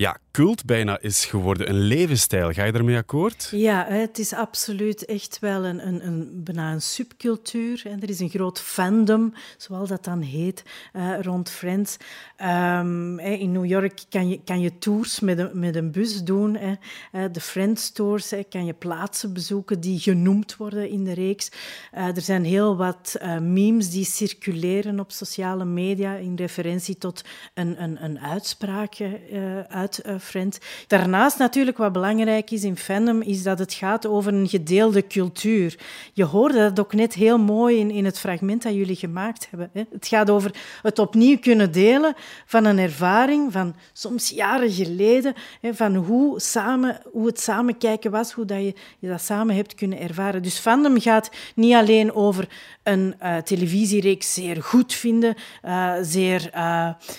ja, 0.00 0.18
cult 0.30 0.64
bijna 0.64 1.00
is 1.00 1.24
geworden. 1.24 1.68
Een 1.68 1.80
levensstijl. 1.80 2.52
Ga 2.52 2.64
je 2.64 2.72
daarmee 2.72 2.96
akkoord? 2.96 3.48
Ja, 3.50 3.86
het 3.88 4.18
is 4.18 4.32
absoluut 4.32 5.04
echt 5.04 5.38
wel 5.40 5.64
een, 5.64 5.86
een, 5.86 6.06
een, 6.06 6.42
bijna 6.44 6.72
een 6.72 6.82
subcultuur. 6.82 7.82
Er 8.00 8.08
is 8.08 8.20
een 8.20 8.28
groot 8.28 8.60
fandom, 8.60 9.34
zoals 9.56 9.88
dat 9.88 10.04
dan 10.04 10.20
heet, 10.20 10.62
uh, 10.92 11.20
rond 11.20 11.50
Friends. 11.50 11.96
Um, 12.42 13.18
in 13.18 13.52
New 13.52 13.64
York 13.64 14.00
kan 14.08 14.28
je, 14.28 14.40
kan 14.44 14.60
je 14.60 14.78
tours 14.78 15.20
met 15.20 15.38
een, 15.38 15.50
met 15.54 15.76
een 15.76 15.90
bus 15.90 16.22
doen. 16.24 16.56
Hè. 16.56 17.30
De 17.30 17.40
Friends 17.40 17.90
tours 17.90 18.32
kan 18.48 18.64
je 18.64 18.72
plaats 18.72 18.98
plaatsen 19.00 19.32
bezoeken 19.32 19.80
die 19.80 19.98
genoemd 19.98 20.56
worden 20.56 20.88
in 20.88 21.04
de 21.04 21.12
reeks. 21.12 21.50
Uh, 21.94 22.16
er 22.16 22.20
zijn 22.20 22.44
heel 22.44 22.76
wat 22.76 23.20
memes 23.40 23.90
die 23.90 24.04
circuleren 24.04 25.00
op 25.00 25.10
sociale 25.10 25.64
media 25.64 26.14
in 26.14 26.36
referentie 26.36 26.98
tot 26.98 27.24
een, 27.54 27.82
een, 27.82 28.04
een 28.04 28.20
uitspraak 28.20 28.98
uh, 28.98 29.58
uit 29.90 30.22
Friends. 30.22 30.58
Daarnaast 30.86 31.38
natuurlijk 31.38 31.78
wat 31.78 31.92
belangrijk 31.92 32.50
is 32.50 32.64
in 32.64 32.76
fandom, 32.76 33.22
is 33.22 33.42
dat 33.42 33.58
het 33.58 33.74
gaat 33.74 34.06
over 34.06 34.34
een 34.34 34.48
gedeelde 34.48 35.06
cultuur. 35.06 35.78
Je 36.12 36.24
hoorde 36.24 36.58
dat 36.58 36.80
ook 36.80 36.92
net 36.92 37.14
heel 37.14 37.38
mooi 37.38 37.78
in, 37.78 37.90
in 37.90 38.04
het 38.04 38.18
fragment 38.18 38.62
dat 38.62 38.74
jullie 38.74 38.96
gemaakt 38.96 39.46
hebben. 39.50 39.70
Hè. 39.72 39.82
Het 39.92 40.06
gaat 40.06 40.30
over 40.30 40.54
het 40.82 40.98
opnieuw 40.98 41.38
kunnen 41.38 41.72
delen 41.72 42.14
van 42.46 42.64
een 42.64 42.78
ervaring 42.78 43.52
van 43.52 43.74
soms 43.92 44.28
jaren 44.28 44.70
geleden, 44.70 45.34
hè, 45.60 45.74
van 45.74 45.94
hoe, 45.94 46.40
samen, 46.40 47.00
hoe 47.12 47.26
het 47.26 47.40
samenkijken 47.40 48.10
was, 48.10 48.32
hoe 48.32 48.44
dat 48.44 48.58
je, 48.58 48.74
je 48.98 49.08
dat 49.08 49.22
samen 49.22 49.54
hebt 49.54 49.74
kunnen 49.74 50.00
ervaren. 50.00 50.42
Dus 50.42 50.58
fandom 50.58 51.00
gaat 51.00 51.30
niet 51.54 51.74
alleen 51.74 52.14
over 52.14 52.48
een 52.82 53.14
uh, 53.22 53.36
televisiereeks 53.36 54.34
zeer 54.34 54.62
goed 54.62 54.94
vinden, 54.94 55.34
uh, 55.64 55.94
zeer 56.02 56.48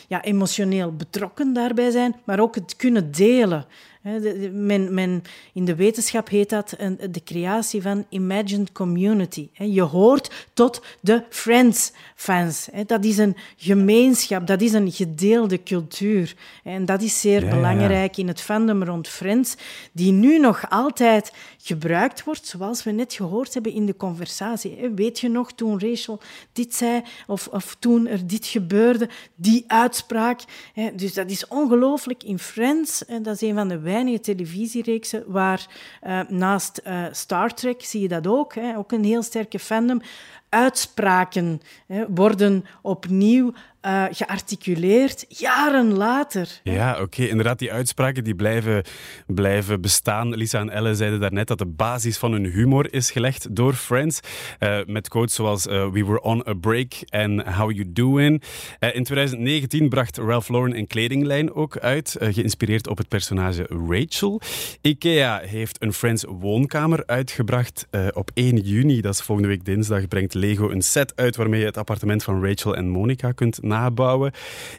ja, 0.08 0.22
emotioneel 0.22 0.96
betrokken 0.96 1.54
daarbij 1.54 1.92
zijn, 1.92 2.16
maar 2.24 2.40
ook 2.40 2.61
kunnen 2.77 3.12
delen. 3.12 3.65
Men, 4.51 4.93
men, 4.93 5.24
in 5.53 5.65
de 5.65 5.75
wetenschap 5.75 6.29
heet 6.29 6.50
dat 6.50 6.75
de 7.10 7.22
creatie 7.24 7.81
van 7.81 8.05
imagined 8.10 8.72
community. 8.72 9.50
Je 9.53 9.81
hoort 9.81 10.48
tot 10.53 10.81
de 11.00 11.24
Friends-fans. 11.29 12.70
Dat 12.86 13.05
is 13.05 13.17
een 13.17 13.36
gemeenschap, 13.58 14.48
dat 14.48 14.62
is 14.62 14.74
een 14.74 14.91
gedeelde 14.91 15.63
cultuur. 15.63 16.36
En 16.63 16.86
dat 16.86 17.01
is 17.01 17.20
zeer 17.20 17.48
belangrijk 17.48 18.17
in 18.17 18.27
het 18.27 18.41
fandom 18.41 18.84
rond 18.84 19.08
Friends, 19.08 19.55
die 19.91 20.12
nu 20.12 20.39
nog 20.39 20.70
altijd 20.70 21.34
gebruikt 21.58 22.24
wordt, 22.24 22.48
zoals 22.48 22.84
we 22.84 22.91
net 22.91 23.13
gehoord 23.13 23.53
hebben 23.53 23.74
in 23.74 23.86
de 23.86 23.96
conversatie. 23.96 24.91
Weet 24.96 25.20
je 25.20 25.29
nog 25.29 25.51
toen 25.51 25.79
Rachel 25.79 26.20
dit 26.53 26.75
zei, 26.75 27.01
of, 27.27 27.48
of 27.48 27.75
toen 27.79 28.08
er 28.08 28.27
dit 28.27 28.46
gebeurde, 28.46 29.10
die 29.36 29.63
uitspraak. 29.67 30.41
Dus 30.96 31.13
dat 31.13 31.29
is 31.29 31.48
ongelooflijk 31.48 32.24
in 32.24 32.39
Friends. 32.39 33.03
Dat 33.22 33.36
is 33.36 33.41
een 33.41 33.55
van 33.55 33.67
de 33.67 33.79
weinige 33.91 34.19
televisiereeksen 34.19 35.24
waar 35.27 35.67
uh, 36.03 36.19
naast 36.27 36.81
uh, 36.88 37.05
Star 37.12 37.53
Trek 37.53 37.83
zie 37.83 38.01
je 38.01 38.07
dat 38.07 38.27
ook, 38.27 38.55
hè, 38.55 38.77
ook 38.77 38.91
een 38.91 39.03
heel 39.03 39.24
sterke 39.24 39.60
fandom, 39.60 40.01
uitspraken 40.50 41.62
hè, 41.88 42.05
worden 42.10 42.65
opnieuw 42.81 43.53
uh, 43.86 44.06
gearticuleerd, 44.12 45.26
jaren 45.28 45.94
later. 45.94 46.60
Ja, 46.64 47.02
oké. 47.02 47.24
Inderdaad, 47.24 47.60
die 47.60 47.72
uitspraken 47.72 48.24
die 48.24 48.36
blijven, 48.36 48.84
blijven 49.28 49.82
bestaan. 49.82 50.36
Lisa 50.36 50.60
en 50.60 50.70
Elle 50.70 50.96
zeiden 50.96 51.20
daarnet 51.20 51.48
dat 51.48 51.58
de 51.58 51.66
basis 51.66 52.18
van 52.18 52.32
hun 52.32 52.46
humor 52.46 52.94
is 52.94 53.12
gelegd 53.12 53.56
door 53.56 53.74
Friends. 53.74 54.20
Uh, 54.60 54.80
met 54.86 55.08
quotes 55.08 55.36
zoals 55.36 55.68
uh, 55.68 55.90
We 55.90 56.06
were 56.06 56.22
on 56.22 56.48
a 56.48 56.54
break 56.54 56.94
en 57.10 57.54
How 57.54 57.72
you 57.72 57.92
doing. 57.92 58.44
in 58.80 59.04
2019 59.04 59.90
bracht 59.90 60.18
Ralph 60.18 60.50
Lauren 60.50 60.78
een 60.78 60.88
kledinglijn 60.88 61.54
ook 61.54 61.78
uit, 61.78 62.16
geïnspireerd 62.20 62.88
op 62.88 62.98
het 62.98 63.08
personage 63.08 63.66
Rachel. 63.90 64.42
IKEA 64.82 65.40
heeft 65.40 65.82
een 65.84 65.94
Friends 65.94 66.26
woonkamer 66.28 67.04
uitgebracht. 67.06 67.88
op 68.14 68.32
1 68.34 68.58
juni, 68.58 69.02
dat 69.02 69.14
is 69.14 69.22
volgende 69.22 69.50
week 69.50 69.66
dinsdag, 69.66 70.08
brengt 70.08 70.34
Lego 70.34 70.70
een 70.70 70.82
set 70.82 71.16
uit 71.16 71.36
waarmee 71.36 71.60
je 71.60 71.66
het 71.66 71.78
appartement 71.78 72.24
van 72.24 72.46
Rachel 72.46 72.76
en 72.76 72.90
Monica 72.90 73.32
kunt 73.32 73.60
nabouwen. 73.72 74.32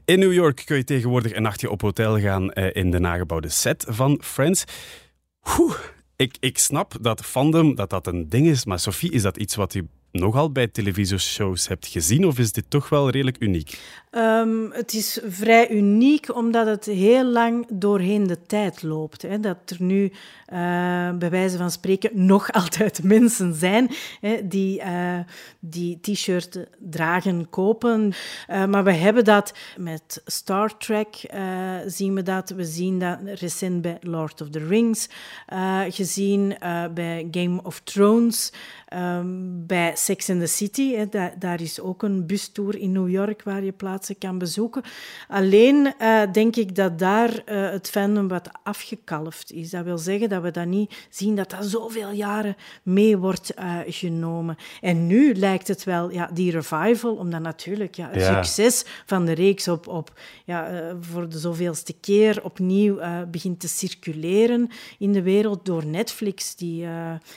In 0.05 0.19
New 0.19 0.33
York 0.33 0.63
kun 0.65 0.77
je 0.77 0.85
tegenwoordig 0.85 1.35
een 1.35 1.43
nachtje 1.43 1.71
op 1.71 1.81
hotel 1.81 2.21
gaan 2.21 2.53
eh, 2.53 2.83
in 2.83 2.91
de 2.91 2.99
nagebouwde 2.99 3.49
set 3.49 3.85
van 3.89 4.21
Friends. 4.25 4.65
Ik, 6.17 6.37
ik 6.41 6.59
snap 6.59 6.95
dat 7.01 7.25
fandom 7.25 7.75
dat 7.75 7.91
dat 7.91 8.07
een 8.07 8.29
ding 8.29 8.47
is, 8.47 8.65
maar 8.65 8.79
Sophie, 8.79 9.13
is 9.13 9.23
dat 9.23 9.37
iets 9.37 9.55
wat 9.55 9.75
u 9.75 9.87
nogal 10.13 10.53
bij 10.53 10.69
televisieshows 10.69 11.69
hebt 11.69 11.87
gezien, 11.87 12.27
of 12.27 12.39
is 12.39 12.53
dit 12.53 12.65
toch 12.69 12.89
wel 12.89 13.11
redelijk 13.11 13.37
uniek? 13.41 13.79
Um, 14.16 14.73
het 14.73 14.95
is 14.95 15.21
vrij 15.26 15.71
uniek 15.71 16.35
omdat 16.35 16.66
het 16.66 16.85
heel 16.85 17.25
lang 17.25 17.66
doorheen 17.73 18.26
de 18.26 18.42
tijd 18.42 18.83
loopt. 18.83 19.23
Hè. 19.23 19.40
Dat 19.40 19.57
er 19.66 19.76
nu, 19.78 20.02
uh, 20.04 20.12
bij 21.12 21.31
wijze 21.31 21.57
van 21.57 21.71
spreken, 21.71 22.11
nog 22.26 22.50
altijd 22.62 23.02
mensen 23.02 23.54
zijn 23.54 23.90
hè, 24.21 24.49
die 24.49 24.81
uh, 24.81 25.19
die 25.61 26.00
t-shirt 26.00 26.66
dragen, 26.78 27.50
kopen. 27.50 28.12
Uh, 28.50 28.64
maar 28.64 28.85
we 28.85 28.92
hebben 28.92 29.25
dat 29.25 29.54
met 29.76 30.23
Star 30.25 30.76
Trek, 30.78 31.31
zien 31.87 32.14
we 32.14 32.23
dat. 32.23 32.50
We 32.50 32.64
zien 32.64 32.99
dat 32.99 33.19
recent 33.25 33.83
bij 33.83 33.99
Lord 34.00 34.40
of 34.40 34.49
the 34.49 34.66
Rings, 34.66 35.09
gezien 35.88 36.57
bij 36.95 37.28
Game 37.31 37.61
of 37.62 37.81
Thrones, 37.81 38.52
um, 38.95 39.66
bij 39.66 39.92
Sex 39.97 40.31
and 40.31 40.40
the 40.40 40.47
City. 40.47 40.95
Hè. 40.95 41.09
Da 41.09 41.33
daar 41.38 41.61
is 41.61 41.81
ook 41.81 42.02
een 42.02 42.26
bustour 42.26 42.78
in 42.78 42.92
New 42.92 43.09
York 43.09 43.42
waar 43.42 43.64
je 43.64 43.73
plaats 43.73 44.02
kan 44.19 44.39
bezoeken. 44.39 44.83
Alleen 45.29 45.95
uh, 46.01 46.23
denk 46.33 46.57
ik 46.57 46.75
dat 46.75 46.99
daar 46.99 47.31
uh, 47.31 47.71
het 47.71 47.91
fandom 47.91 48.29
wat 48.29 48.49
afgekalfd 48.63 49.53
is. 49.53 49.71
Dat 49.71 49.85
wil 49.85 49.99
zeggen 49.99 50.29
dat 50.29 50.43
we 50.43 50.51
dat 50.51 50.67
niet 50.67 51.07
zien 51.11 51.37
dat 51.37 51.51
dat 51.51 51.65
zoveel 51.65 52.11
jaren 52.11 52.57
mee 52.83 53.17
wordt 53.17 53.53
uh, 53.59 53.79
genomen. 53.87 54.57
En 54.81 55.07
nu 55.07 55.35
lijkt 55.35 55.69
het 55.69 55.85
wel, 55.85 56.11
ja, 56.11 56.31
die 56.33 56.51
revival, 56.51 57.15
omdat 57.15 57.41
natuurlijk 57.41 57.95
ja, 57.95 58.09
het 58.11 58.21
ja. 58.21 58.43
succes 58.43 58.85
van 59.07 59.25
de 59.25 59.33
reeks 59.33 59.69
op, 59.69 59.87
op, 59.87 60.21
ja, 60.45 60.91
voor 61.01 61.29
de 61.29 61.39
zoveelste 61.39 61.95
keer 62.01 62.45
opnieuw 62.45 63.01
begint 63.31 63.61
te 63.61 63.69
circuleren 63.69 64.69
in 64.99 65.13
de 65.13 65.23
wereld 65.23 65.65
door 65.65 65.87
Netflix, 65.87 66.57
die 66.57 66.87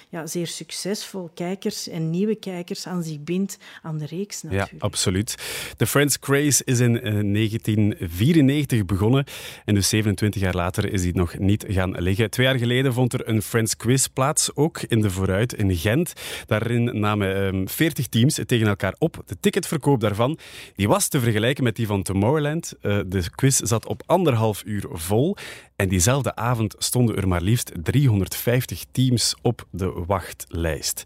ja, 0.10 0.28
zeer 0.28 0.48
succesvol 0.48 1.30
kijkers 1.34 1.88
en 1.88 2.10
nieuwe 2.10 2.36
kijkers 2.36 2.88
aan 2.88 3.04
zich 3.04 3.20
bindt 3.20 3.58
aan 3.82 3.98
de 3.98 4.06
reeks 4.06 4.42
natuurlijk. 4.42 4.72
Ja, 4.72 4.78
absoluut. 4.80 5.36
De 5.78 5.88
Friends 5.88 6.20
Craze 6.20 6.55
is 6.64 6.80
in 6.80 6.94
1994 6.94 8.80
eh, 8.80 8.86
begonnen 8.86 9.26
en 9.66 9.76
dus 9.76 9.90
27 9.90 10.42
jaar 10.42 10.56
later 10.56 10.94
is 10.94 11.02
die 11.02 11.16
nog 11.16 11.38
niet 11.38 11.66
gaan 11.68 12.02
liggen. 12.02 12.30
Twee 12.30 12.46
jaar 12.46 12.58
geleden 12.58 12.94
vond 12.94 13.14
er 13.14 13.30
een 13.30 13.42
Friends 13.42 13.78
Quiz 13.78 14.06
plaats, 14.06 14.56
ook 14.56 14.82
in 14.82 15.02
de 15.02 15.10
Vooruit 15.10 15.54
in 15.54 15.76
Gent. 15.76 16.14
Daarin 16.46 17.00
namen 17.00 17.70
40 17.70 18.04
ehm, 18.04 18.10
teams 18.10 18.40
tegen 18.46 18.68
elkaar 18.68 18.96
op. 18.98 19.24
De 19.26 19.38
ticketverkoop 19.40 20.00
daarvan 20.00 20.38
die 20.76 20.88
was 20.88 21.08
te 21.08 21.20
vergelijken 21.20 21.64
met 21.64 21.76
die 21.76 21.88
van 21.88 22.04
Tomorrowland. 22.04 22.74
Eh, 22.82 23.00
de 23.08 23.30
quiz 23.36 23.60
zat 23.60 23.86
op 23.88 24.04
anderhalf 24.06 24.64
uur 24.66 24.86
vol 24.90 25.36
en 25.76 25.90
diezelfde 25.90 26.36
avond 26.36 26.76
stonden 26.78 27.16
er 27.16 27.28
maar 27.28 27.42
liefst 27.42 27.72
350 27.84 28.84
teams 28.92 29.36
op 29.42 29.68
de 29.72 30.04
wachtlijst. 30.08 31.04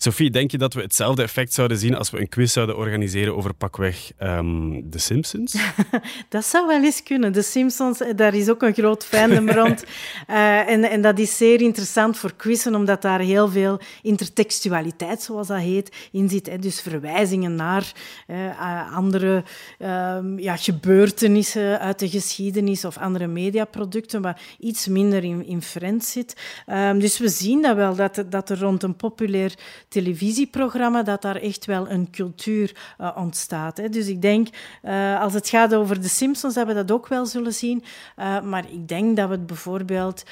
Sophie, 0.00 0.30
denk 0.30 0.50
je 0.50 0.58
dat 0.58 0.74
we 0.74 0.80
hetzelfde 0.80 1.22
effect 1.22 1.54
zouden 1.54 1.78
zien 1.78 1.94
als 1.94 2.10
we 2.10 2.20
een 2.20 2.28
quiz 2.28 2.52
zouden 2.52 2.76
organiseren 2.76 3.36
over 3.36 3.54
pakweg 3.54 4.12
um, 4.22 4.90
The 4.90 4.98
Simpsons? 4.98 5.56
dat 6.28 6.44
zou 6.44 6.66
wel 6.66 6.84
eens 6.84 7.02
kunnen. 7.02 7.32
The 7.32 7.42
Simpsons, 7.42 8.00
eh, 8.00 8.16
daar 8.16 8.34
is 8.34 8.48
ook 8.48 8.62
een 8.62 8.74
groot 8.74 9.04
fandom 9.04 9.50
rond. 9.60 9.84
Uh, 10.30 10.68
en, 10.68 10.84
en 10.84 11.02
dat 11.02 11.18
is 11.18 11.36
zeer 11.36 11.60
interessant 11.60 12.18
voor 12.18 12.34
quizzen, 12.36 12.74
omdat 12.74 13.02
daar 13.02 13.20
heel 13.20 13.48
veel 13.48 13.80
intertextualiteit, 14.02 15.22
zoals 15.22 15.46
dat 15.46 15.58
heet, 15.58 15.96
in 16.12 16.28
zit. 16.28 16.46
Hè. 16.46 16.58
Dus 16.58 16.80
verwijzingen 16.80 17.54
naar 17.54 17.92
uh, 18.26 18.96
andere 18.96 19.44
uh, 19.78 20.18
ja, 20.36 20.56
gebeurtenissen 20.56 21.80
uit 21.80 21.98
de 21.98 22.08
geschiedenis 22.08 22.84
of 22.84 22.98
andere 22.98 23.26
mediaproducten, 23.26 24.20
maar 24.20 24.40
iets 24.58 24.86
minder 24.86 25.24
in, 25.24 25.46
in 25.46 25.62
Friends 25.62 26.12
zit. 26.12 26.36
Um, 26.66 26.98
dus 26.98 27.18
we 27.18 27.28
zien 27.28 27.62
dat 27.62 27.76
wel, 27.76 27.94
dat, 27.94 28.24
dat 28.28 28.50
er 28.50 28.58
rond 28.58 28.82
een 28.82 28.96
populair 28.96 29.54
televisieprogramma, 29.88 31.02
dat 31.02 31.22
daar 31.22 31.36
echt 31.36 31.64
wel 31.64 31.90
een 31.90 32.10
cultuur 32.10 32.76
uh, 33.00 33.16
ontstaat. 33.16 33.76
Hè. 33.76 33.88
Dus 33.88 34.06
ik 34.06 34.22
denk, 34.22 34.48
uh, 34.84 35.20
als 35.20 35.34
het 35.34 35.48
gaat 35.48 35.74
over 35.74 36.00
de 36.00 36.08
Simpsons, 36.08 36.54
dat 36.54 36.66
we 36.66 36.74
dat 36.74 36.92
ook 36.92 37.08
wel 37.08 37.26
zullen 37.26 37.54
zien. 37.54 37.84
Uh, 38.18 38.42
maar 38.42 38.64
ik 38.70 38.88
denk 38.88 39.16
dat 39.16 39.28
we 39.28 39.34
het 39.34 39.46
bijvoorbeeld 39.46 40.22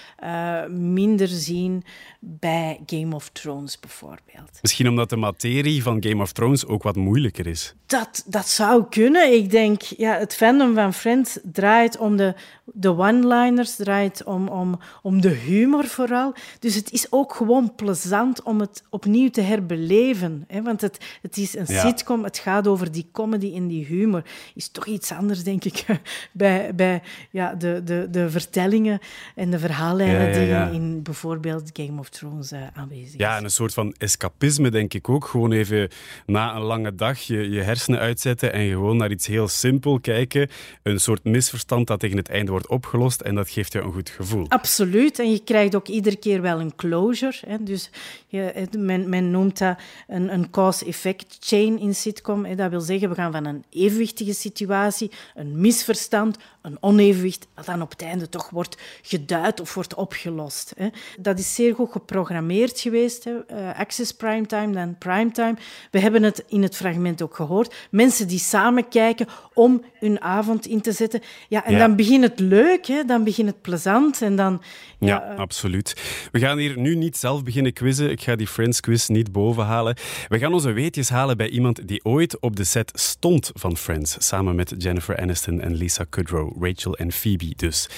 minder 0.68 1.28
zien 1.28 1.84
bij 2.18 2.80
Game 2.86 3.14
of 3.14 3.28
Thrones 3.28 3.80
bijvoorbeeld. 3.80 4.58
Misschien 4.60 4.88
omdat 4.88 5.10
de 5.10 5.16
materie 5.16 5.82
van 5.82 6.02
Game 6.02 6.22
of 6.22 6.32
Thrones 6.32 6.66
ook 6.66 6.82
wat 6.82 6.96
moeilijker 6.96 7.46
is. 7.46 7.75
Dat, 7.86 8.25
dat 8.26 8.48
zou 8.48 8.84
kunnen. 8.90 9.34
Ik 9.34 9.50
denk, 9.50 9.82
ja, 9.82 10.18
het 10.18 10.34
fandom 10.34 10.75
van 10.75 10.94
Friends 10.94 11.38
draait 11.42 11.98
om 11.98 12.16
de, 12.16 12.34
de 12.64 12.98
one-liners, 12.98 13.76
draait 13.76 14.25
om, 14.25 14.48
om, 14.48 14.78
om 15.02 15.20
de 15.20 15.28
humor 15.28 15.84
vooral. 15.84 16.34
Dus 16.58 16.75
het 16.75 16.92
is 16.92 17.06
ook 17.12 17.34
gewoon 17.34 17.75
plezant 17.75 18.42
om 18.42 18.60
het 18.60 18.82
opnieuw 18.90 19.30
te 19.30 19.40
herbeleven. 19.46 20.44
Hè? 20.48 20.62
Want 20.62 20.80
het, 20.80 20.98
het 21.22 21.36
is 21.36 21.56
een 21.56 21.64
Ja. 21.68 21.80
sitcom, 21.86 22.24
het 22.24 22.38
gaat 22.38 22.66
over 22.66 22.92
die 22.92 23.08
comedy 23.12 23.52
en 23.54 23.66
die 23.66 23.84
humor. 23.84 24.22
Is 24.54 24.68
toch 24.68 24.86
iets 24.86 25.12
anders, 25.12 25.42
denk 25.42 25.64
ik, 25.64 25.84
bij, 26.32 26.74
bij 26.74 27.02
ja, 27.30 27.54
de, 27.54 27.80
de, 27.84 28.08
de 28.10 28.30
vertellingen 28.30 28.98
en 29.34 29.50
de 29.50 29.58
verhaallijnen 29.58 30.30
Ja, 30.30 30.36
ja, 30.36 30.40
ja. 30.40 30.64
die 30.66 30.74
in, 30.74 30.82
in 30.82 31.02
bijvoorbeeld 31.02 31.70
Game 31.72 31.98
of 32.00 32.08
Thrones 32.08 32.52
eh, 32.52 32.60
aanwezig 32.74 33.08
zijn. 33.08 33.22
Ja, 33.22 33.36
en 33.36 33.44
een 33.44 33.50
soort 33.50 33.74
van 33.74 33.94
escapisme, 33.98 34.70
denk 34.70 34.94
ik 34.94 35.08
ook. 35.08 35.24
Gewoon 35.24 35.52
even 35.52 35.88
na 36.26 36.54
een 36.54 36.62
lange 36.62 36.94
dag 36.94 37.18
je, 37.20 37.50
je 37.50 37.60
hersenen 37.62 38.00
uitzetten 38.00 38.52
en 38.52 38.68
gewoon 38.68 38.96
naar 38.96 39.10
iets 39.10 39.26
heel 39.26 39.48
simpel 39.48 40.00
kijken. 40.00 40.48
Een 40.82 41.00
soort 41.00 41.24
misverstand 41.24 41.86
dat 41.86 42.00
tegen 42.00 42.16
het 42.16 42.28
einde 42.28 42.50
wordt 42.50 42.68
opgelost 42.68 43.20
en 43.20 43.34
dat 43.34 43.50
geeft 43.50 43.72
je 43.72 43.80
een 43.80 43.92
goed 43.92 44.08
gevoel. 44.10 44.46
Absoluut. 44.48 45.18
En 45.18 45.30
je 45.30 45.38
krijgt 45.44 45.74
ook 45.74 45.88
iedere 45.88 46.16
keer 46.16 46.42
wel 46.42 46.60
een 46.60 46.74
closure. 46.76 47.36
Hè. 47.46 47.56
Dus 47.62 47.90
je, 48.26 48.66
men, 48.78 49.08
men 49.08 49.30
noemt 49.36 49.58
dat 49.58 49.76
een, 50.08 50.32
een 50.32 50.50
cause-effect 50.50 51.36
chain 51.40 51.78
in 51.78 51.94
sitcom. 51.94 52.56
Dat 52.56 52.70
wil 52.70 52.80
zeggen, 52.80 53.08
we 53.08 53.14
gaan 53.14 53.32
van 53.32 53.44
een 53.44 53.64
evenwichtige 53.70 54.34
situatie, 54.34 55.10
een 55.34 55.60
misverstand, 55.60 56.36
een 56.62 56.76
onevenwicht, 56.80 57.46
dat 57.54 57.66
dan 57.66 57.82
op 57.82 57.90
het 57.90 58.02
einde 58.02 58.28
toch 58.28 58.50
wordt 58.50 58.76
geduid 59.02 59.60
of 59.60 59.74
wordt 59.74 59.94
opgelost. 59.94 60.74
Dat 61.20 61.38
is 61.38 61.54
zeer 61.54 61.74
goed 61.74 61.92
geprogrammeerd 61.92 62.80
geweest. 62.80 63.26
Eh, 63.26 63.78
Access 63.78 64.12
Primetime, 64.12 64.72
dan 64.72 64.98
Primetime. 64.98 65.54
We 65.90 65.98
hebben 66.00 66.22
het 66.22 66.44
in 66.48 66.62
het 66.62 66.76
fragment 66.76 67.22
ook 67.22 67.34
gehoord. 67.34 67.74
Mensen 67.90 68.28
die 68.28 68.38
samen 68.38 68.88
kijken 68.88 69.26
om 69.54 69.84
hun 69.98 70.20
avond 70.20 70.66
in 70.66 70.80
te 70.80 70.92
zetten. 70.92 71.20
Ja, 71.48 71.64
en 71.64 71.72
Ja. 71.72 71.78
dan 71.78 71.96
begint 71.96 72.22
het 72.22 72.40
leuk, 72.40 72.86
hè. 72.86 73.04
dan 73.04 73.24
begint 73.24 73.48
het 73.48 73.60
plezant. 73.60 74.22
En 74.22 74.36
dan, 74.36 74.62
Ja, 74.98 75.34
absoluut. 75.36 75.96
We 76.32 76.38
gaan 76.38 76.58
hier 76.58 76.78
nu 76.78 76.94
niet 76.96 77.16
zelf 77.16 77.42
beginnen 77.44 77.72
quizzen. 77.72 78.10
Ik 78.10 78.22
ga 78.22 78.36
die 78.36 78.46
Friends 78.46 78.80
quiz 78.80 79.08
niet 79.08 79.25
bovenhalen. 79.33 79.97
We 80.28 80.38
gaan 80.38 80.52
onze 80.52 80.73
weetjes 80.73 81.09
halen 81.09 81.37
bij 81.37 81.49
iemand 81.49 81.88
die 81.88 82.04
ooit 82.04 82.40
op 82.40 82.56
de 82.56 82.64
set 82.64 82.90
stond 82.95 83.50
van 83.54 83.76
Friends. 83.76 84.16
Samen 84.18 84.54
met 84.54 84.75
Jennifer 84.78 85.21
Aniston 85.21 85.61
en 85.61 85.75
Lisa 85.75 86.04
Kudrow, 86.11 86.64
Rachel 86.64 86.97
en 86.97 87.12
Phoebe 87.12 87.52
dus. 87.56 87.88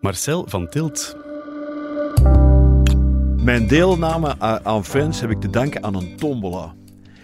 Marcel 0.00 0.44
van 0.48 0.68
Tilt. 0.68 1.16
Mijn 3.36 3.66
deelname 3.66 4.40
aan 4.64 4.84
Friends 4.84 5.20
heb 5.20 5.30
ik 5.30 5.40
te 5.40 5.50
danken 5.50 5.82
aan 5.82 5.94
een 5.94 6.16
tombola. 6.16 6.74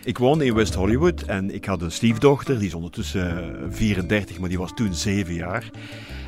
Ik 0.05 0.19
woonde 0.19 0.45
in 0.45 0.55
West 0.55 0.75
Hollywood 0.75 1.23
en 1.23 1.55
ik 1.55 1.65
had 1.65 1.83
een 1.83 1.91
stiefdochter, 1.91 2.59
die 2.59 2.67
is 2.67 2.75
ondertussen 2.75 3.61
eh, 3.61 3.67
34, 3.71 4.39
maar 4.39 4.49
die 4.49 4.59
was 4.59 4.73
toen 4.75 4.95
7 4.95 5.35
jaar. 5.35 5.71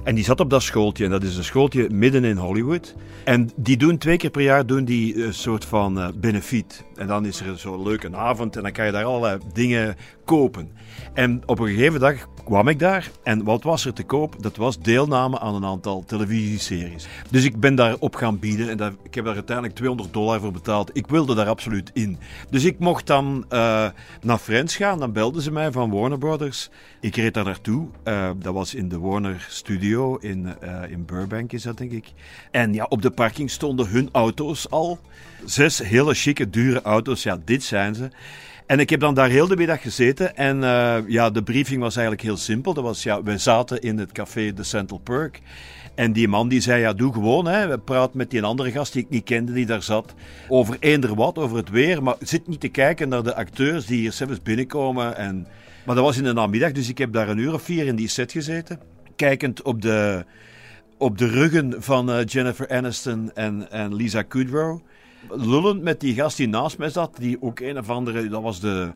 En 0.05 0.15
die 0.15 0.25
zat 0.25 0.41
op 0.41 0.51
dat 0.51 0.63
schooltje, 0.63 1.05
en 1.05 1.11
dat 1.11 1.23
is 1.23 1.37
een 1.37 1.45
schooltje 1.45 1.91
midden 1.91 2.25
in 2.25 2.37
Hollywood. 2.37 2.95
En 3.25 3.51
die 3.57 3.77
doen 3.77 3.99
twee 3.99 4.17
keer 4.17 4.31
per 4.31 4.43
jaar 4.43 4.67
doen 4.67 4.85
die 4.85 5.25
een 5.25 5.35
soort 5.35 5.65
van 5.65 6.01
eh, 6.01 6.09
benefiet. 6.15 6.85
En 6.97 7.07
dan 7.07 7.27
is 7.27 7.41
er 7.41 7.59
zo'n 7.59 7.83
leuke 7.83 8.17
avond 8.17 8.57
en 8.57 8.63
dan 8.63 8.73
kan 8.73 8.87
je 8.87 8.93
daar 8.93 9.05
allerlei 9.05 9.39
dingen 9.53 9.97
kopen. 10.25 10.71
En 11.13 11.43
op 11.47 11.59
een 11.59 11.69
gegeven 11.69 12.01
dag 12.01 12.29
kwam 12.45 12.69
ik 12.69 12.79
daar 12.79 13.11
en 13.23 13.45
wat 13.45 13.63
was 13.63 13.85
er 13.85 13.93
te 13.93 14.03
koop? 14.03 14.43
Dat 14.43 14.57
was 14.57 14.79
deelname 14.79 15.39
aan 15.39 15.55
een 15.55 15.65
aantal 15.65 16.05
televisieseries. 16.07 17.09
Dus 17.31 17.45
ik 17.45 17.61
ben 17.61 17.75
daarop 17.75 18.15
gaan 18.15 18.39
bieden 18.39 18.69
en 18.69 18.77
daar, 18.77 18.93
ik 19.03 19.15
heb 19.15 19.25
daar 19.25 19.35
uiteindelijk 19.35 19.77
200 19.77 20.13
dollar 20.13 20.41
voor 20.41 20.53
betaald. 20.53 20.91
Ik 20.93 21.07
wilde 21.07 21.35
daar 21.35 21.49
absoluut 21.49 21.91
in. 21.93 22.19
Dus 22.51 22.65
ik 22.65 22.79
mocht 22.79 23.07
dan 23.07 23.45
eh, 23.49 23.87
naar 24.23 24.39
Friends 24.39 24.77
gaan. 24.77 24.99
Dan 24.99 25.13
belden 25.13 25.43
ze 25.43 25.53
mij 25.53 25.73
van 25.73 25.91
Warner 25.91 26.19
Brothers. 26.19 26.71
Ik 27.01 27.17
reed 27.17 27.35
daar 27.35 27.45
naartoe. 27.45 27.87
Eh, 28.03 28.31
dat 28.37 28.55
was 28.55 28.75
in 28.75 28.89
de 28.89 28.99
Warner 28.99 29.47
Studio 29.49 30.17
in, 30.17 30.55
eh, 30.61 30.91
in 30.91 31.05
Burbank 31.05 31.53
is 31.53 31.63
dat 31.63 31.79
denk 31.79 31.93
ik. 31.93 32.13
En 32.51 32.75
ja, 32.75 32.87
op 32.89 33.03
de 33.03 33.11
parking 33.11 33.51
stonden 33.51 33.89
hun 33.89 34.09
auto's 34.13 34.71
al. 34.71 34.99
Zes 35.45 35.79
hele 35.79 36.15
chique, 36.15 36.51
dure 36.51 36.83
auto's. 36.83 37.23
Ja, 37.23 37.39
dit 37.45 37.63
zijn 37.63 37.95
ze. 37.95 38.09
En 38.67 38.81
ik 38.81 38.91
heb 38.91 39.01
dan 39.01 39.15
daar 39.15 39.29
heel 39.29 39.47
de 39.47 39.57
middag 39.57 39.83
gezeten. 39.83 40.37
En 40.37 40.65
eh, 40.65 40.97
ja, 41.07 41.31
de 41.31 41.43
briefing 41.43 41.81
was 41.81 41.97
eigenlijk 41.97 42.27
heel 42.27 42.37
simpel. 42.37 42.75
Dat 42.75 42.85
was, 42.85 43.03
ja, 43.03 43.23
wij 43.23 43.39
zaten 43.39 43.81
in 43.81 43.99
het 43.99 44.13
café 44.13 44.53
de 44.53 44.63
Central 44.63 44.99
Perk. 44.99 45.41
En 45.95 46.13
die 46.13 46.29
man 46.29 46.49
die 46.49 46.61
zei, 46.61 46.81
ja, 46.81 46.93
doe 46.93 47.13
gewoon. 47.13 47.47
Hè. 47.47 47.69
We 47.69 47.79
praten 47.79 48.17
met 48.17 48.31
die 48.31 48.43
andere 48.43 48.71
gast 48.71 48.93
die 48.93 49.03
ik 49.03 49.11
niet 49.11 49.25
kende, 49.25 49.53
die 49.53 49.67
daar 49.67 49.83
zat. 49.83 50.15
Over 50.49 50.77
eender 50.81 51.15
wat, 51.15 51.39
over 51.39 51.57
het 51.57 51.71
weer. 51.71 52.03
Maar 52.03 52.17
zit 52.21 52.47
niet 52.47 52.61
te 52.61 52.69
kijken 52.69 53.09
naar 53.09 53.23
de 53.23 53.35
acteurs 53.35 53.87
die 53.87 54.01
hier 54.01 54.13
zelfs 54.13 54.43
binnenkomen. 54.43 55.17
En... 55.17 55.47
Maar 55.85 55.95
dat 55.95 56.05
was 56.05 56.17
in 56.17 56.25
de 56.25 56.33
namiddag, 56.33 56.73
dus 56.73 56.89
ik 56.89 56.99
heb 56.99 57.13
daar 57.13 57.29
een 57.29 57.39
uur 57.39 57.55
of 57.55 57.63
vier 57.63 57.87
in 57.87 57.97
die 57.97 58.09
set 58.09 58.33
gezeten. 58.33 58.81
Kijkend 59.17 59.63
op 59.63 59.83
de, 59.83 60.25
op 60.99 61.19
de 61.19 61.29
ruggen 61.29 61.83
van 61.83 62.11
eh, 62.11 62.25
Jennifer 62.25 62.69
Aniston 62.69 63.31
en, 63.35 63.71
en 63.71 63.95
Lisa 63.95 64.23
Kudrow. 64.23 64.81
Lullend 65.31 65.83
met 65.83 66.01
die 66.01 66.15
gast 66.15 66.37
die 66.37 66.49
naast 66.49 66.79
mij 66.79 66.91
zat, 66.91 67.17
die 67.19 67.43
ook 67.43 67.61
een 67.61 67.79
of 67.79 67.91
andere, 67.91 68.29
dat 68.29 68.43
was 68.43 68.61
de, 68.61 68.93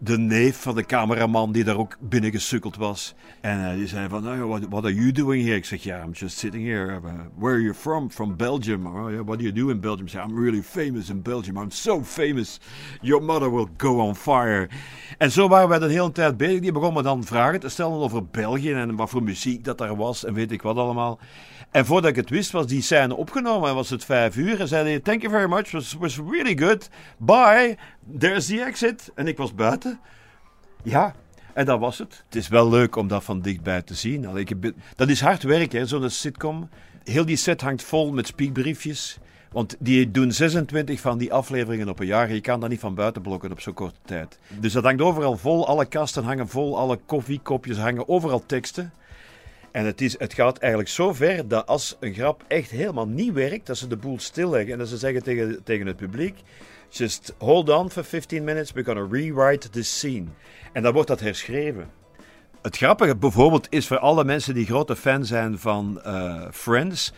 de 0.00 0.18
neef 0.18 0.62
van 0.62 0.74
de 0.74 0.84
cameraman 0.84 1.52
die 1.52 1.64
daar 1.64 1.76
ook 1.76 1.96
binnengesukkeld 2.00 2.76
was. 2.76 3.14
En 3.40 3.70
eh, 3.70 3.76
die 3.76 3.86
zei 3.86 4.08
van, 4.08 4.28
oh, 4.28 4.46
what, 4.46 4.62
what 4.68 4.84
are 4.84 4.94
you 4.94 5.12
doing 5.12 5.44
here? 5.44 5.56
Ik 5.56 5.64
zeg, 5.64 5.82
ja, 5.82 6.02
I'm 6.02 6.12
just 6.12 6.38
sitting 6.38 6.64
here. 6.64 6.86
Uh, 6.86 7.00
where 7.38 7.54
are 7.54 7.62
you 7.62 7.74
from? 7.74 8.10
From 8.10 8.36
Belgium. 8.36 8.86
Oh, 8.86 9.10
yeah, 9.10 9.24
what 9.24 9.38
do 9.38 9.44
you 9.44 9.52
do 9.52 9.68
in 9.68 9.80
Belgium? 9.80 10.06
Ik 10.06 10.14
I'm 10.14 10.40
really 10.44 10.62
famous 10.62 11.08
in 11.08 11.22
Belgium. 11.22 11.56
I'm 11.56 11.70
so 11.70 12.02
famous. 12.02 12.60
Your 13.00 13.22
mother 13.22 13.50
will 13.50 13.68
go 13.76 13.98
on 14.00 14.16
fire. 14.16 14.68
En 15.18 15.30
zo 15.30 15.48
waren 15.48 15.68
wij 15.68 15.78
de 15.78 15.88
hele 15.88 16.12
tijd 16.12 16.36
bezig. 16.36 16.60
Die 16.60 16.72
begon 16.72 16.94
me 16.94 17.02
dan 17.02 17.24
vragen 17.24 17.60
te 17.60 17.68
stellen 17.68 17.98
over 17.98 18.26
België 18.26 18.72
en 18.72 18.96
wat 18.96 19.10
voor 19.10 19.22
muziek 19.22 19.64
dat 19.64 19.78
daar 19.78 19.96
was 19.96 20.24
en 20.24 20.34
weet 20.34 20.52
ik 20.52 20.62
wat 20.62 20.76
allemaal. 20.76 21.18
En 21.70 21.86
voordat 21.86 22.10
ik 22.10 22.16
het 22.16 22.30
wist, 22.30 22.50
was 22.50 22.66
die 22.66 22.82
scène 22.82 23.16
opgenomen 23.16 23.68
en 23.68 23.74
was 23.74 23.90
het 23.90 24.04
vijf 24.04 24.36
uur. 24.36 24.60
En 24.60 24.68
zei 24.68 24.88
hij, 24.88 25.00
thank 25.00 25.22
you 25.22 25.32
very 25.32 25.48
much, 25.48 25.70
was, 25.70 25.92
was 25.92 26.18
really 26.30 26.58
good. 26.58 26.90
Bye, 27.18 27.78
there's 28.18 28.46
the 28.46 28.62
exit. 28.62 29.10
En 29.14 29.26
ik 29.26 29.36
was 29.36 29.54
buiten. 29.54 30.00
Ja, 30.82 31.14
en 31.54 31.64
dat 31.64 31.78
was 31.78 31.98
het. 31.98 32.22
Het 32.24 32.34
is 32.34 32.48
wel 32.48 32.68
leuk 32.68 32.96
om 32.96 33.08
dat 33.08 33.24
van 33.24 33.40
dichtbij 33.40 33.82
te 33.82 33.94
zien. 33.94 34.26
Allee, 34.26 34.44
ik 34.44 34.72
dat 34.96 35.08
is 35.08 35.20
hard 35.20 35.42
werk, 35.42 35.80
zo'n 35.84 36.10
sitcom. 36.10 36.68
Heel 37.04 37.24
die 37.24 37.36
set 37.36 37.60
hangt 37.60 37.82
vol 37.82 38.12
met 38.12 38.26
speakbriefjes. 38.26 39.18
Want 39.52 39.76
die 39.78 40.10
doen 40.10 40.32
26 40.32 41.00
van 41.00 41.18
die 41.18 41.32
afleveringen 41.32 41.88
op 41.88 42.00
een 42.00 42.06
jaar. 42.06 42.32
Je 42.32 42.40
kan 42.40 42.60
dat 42.60 42.70
niet 42.70 42.80
van 42.80 42.94
buiten 42.94 43.22
blokken 43.22 43.52
op 43.52 43.60
zo'n 43.60 43.74
korte 43.74 43.98
tijd. 44.04 44.38
Dus 44.60 44.72
dat 44.72 44.84
hangt 44.84 45.00
overal 45.00 45.36
vol. 45.36 45.66
Alle 45.66 45.86
kasten 45.86 46.24
hangen 46.24 46.48
vol. 46.48 46.78
Alle 46.78 46.98
koffiekopjes 47.06 47.76
hangen. 47.76 48.08
Overal 48.08 48.46
teksten. 48.46 48.92
En 49.70 49.84
het, 49.84 50.00
is, 50.00 50.18
het 50.18 50.34
gaat 50.34 50.58
eigenlijk 50.58 50.90
zo 50.90 51.12
ver 51.12 51.48
dat 51.48 51.66
als 51.66 51.96
een 52.00 52.14
grap 52.14 52.44
echt 52.48 52.70
helemaal 52.70 53.08
niet 53.08 53.32
werkt, 53.32 53.66
dat 53.66 53.76
ze 53.76 53.86
de 53.86 53.96
boel 53.96 54.18
stilleggen 54.18 54.72
en 54.72 54.78
dat 54.78 54.88
ze 54.88 54.96
zeggen 54.96 55.22
tegen, 55.22 55.60
tegen 55.64 55.86
het 55.86 55.96
publiek: 55.96 56.38
Just 56.90 57.34
hold 57.38 57.68
on 57.68 57.90
for 57.90 58.04
15 58.04 58.44
minutes, 58.44 58.72
we're 58.72 58.94
gonna 58.94 59.06
rewrite 59.10 59.70
this 59.70 59.98
scene. 59.98 60.24
En 60.72 60.82
dan 60.82 60.92
wordt 60.92 61.08
dat 61.08 61.20
herschreven. 61.20 61.90
Het 62.62 62.76
grappige 62.76 63.16
bijvoorbeeld 63.16 63.66
is 63.70 63.86
voor 63.86 63.98
alle 63.98 64.24
mensen 64.24 64.54
die 64.54 64.66
grote 64.66 64.96
fan 64.96 65.24
zijn 65.24 65.58
van 65.58 66.00
eh, 66.02 66.46
Friends. 66.52 67.12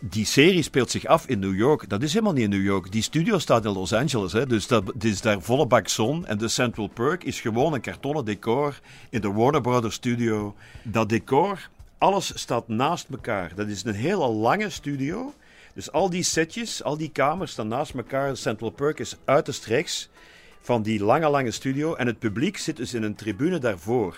Die 0.00 0.24
serie 0.24 0.62
speelt 0.62 0.90
zich 0.90 1.06
af 1.06 1.26
in 1.26 1.38
New 1.38 1.56
York. 1.56 1.88
Dat 1.88 2.02
is 2.02 2.12
helemaal 2.12 2.32
niet 2.32 2.42
in 2.42 2.50
New 2.50 2.64
York. 2.64 2.92
Die 2.92 3.02
studio 3.02 3.38
staat 3.38 3.64
in 3.64 3.70
Los 3.70 3.92
Angeles. 3.92 4.32
Hè? 4.32 4.46
Dus 4.46 4.66
dat 4.66 4.86
het 4.86 5.04
is 5.04 5.20
daar 5.20 5.40
volle 5.40 5.66
bak 5.66 5.88
zon. 5.88 6.26
En 6.26 6.38
de 6.38 6.48
Central 6.48 6.86
Perk 6.86 7.24
is 7.24 7.40
gewoon 7.40 7.72
een 7.72 7.80
kartonnen 7.80 8.24
decor 8.24 8.80
in 9.10 9.20
de 9.20 9.32
Warner 9.32 9.60
Brothers 9.60 9.94
studio. 9.94 10.54
Dat 10.82 11.08
decor, 11.08 11.68
alles 12.04 12.38
staat 12.38 12.68
naast 12.68 13.08
elkaar. 13.10 13.54
Dat 13.54 13.68
is 13.68 13.84
een 13.84 13.94
hele 13.94 14.28
lange 14.28 14.70
studio. 14.70 15.34
Dus 15.74 15.92
al 15.92 16.10
die 16.10 16.22
setjes, 16.22 16.82
al 16.82 16.96
die 16.96 17.10
kamers 17.10 17.52
staan 17.52 17.68
naast 17.68 17.94
elkaar. 17.94 18.36
Central 18.36 18.70
Perk 18.70 18.98
is 18.98 19.16
uiterst 19.24 19.64
rechts 19.64 20.08
van 20.60 20.82
die 20.82 21.04
lange, 21.04 21.28
lange 21.28 21.50
studio. 21.50 21.94
En 21.94 22.06
het 22.06 22.18
publiek 22.18 22.58
zit 22.58 22.76
dus 22.76 22.94
in 22.94 23.02
een 23.02 23.14
tribune 23.14 23.58
daarvoor. 23.58 24.16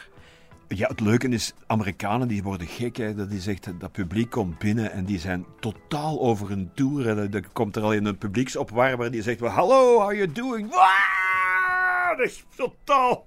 Ja, 0.68 0.88
het 0.88 1.00
leuke 1.00 1.28
is, 1.28 1.52
Amerikanen 1.66 2.28
die 2.28 2.42
worden 2.42 2.66
gek. 2.66 2.96
Hè. 2.96 3.14
Dat, 3.14 3.30
is 3.30 3.46
echt, 3.46 3.68
dat 3.78 3.92
publiek 3.92 4.30
komt 4.30 4.58
binnen 4.58 4.92
en 4.92 5.04
die 5.04 5.18
zijn 5.18 5.46
totaal 5.60 6.20
over 6.20 6.48
hun 6.48 6.70
toer. 6.74 7.08
En 7.08 7.30
dan 7.30 7.44
komt 7.52 7.76
er 7.76 7.82
al 7.82 7.94
een 7.94 8.18
publieksopwarmer 8.18 9.10
die 9.10 9.22
zegt... 9.22 9.40
Hallo, 9.40 10.00
how 10.00 10.12
you 10.12 10.32
doing? 10.32 10.70
Waaah! 10.70 12.18
Dat 12.18 12.26
is 12.26 12.44
totaal 12.56 13.26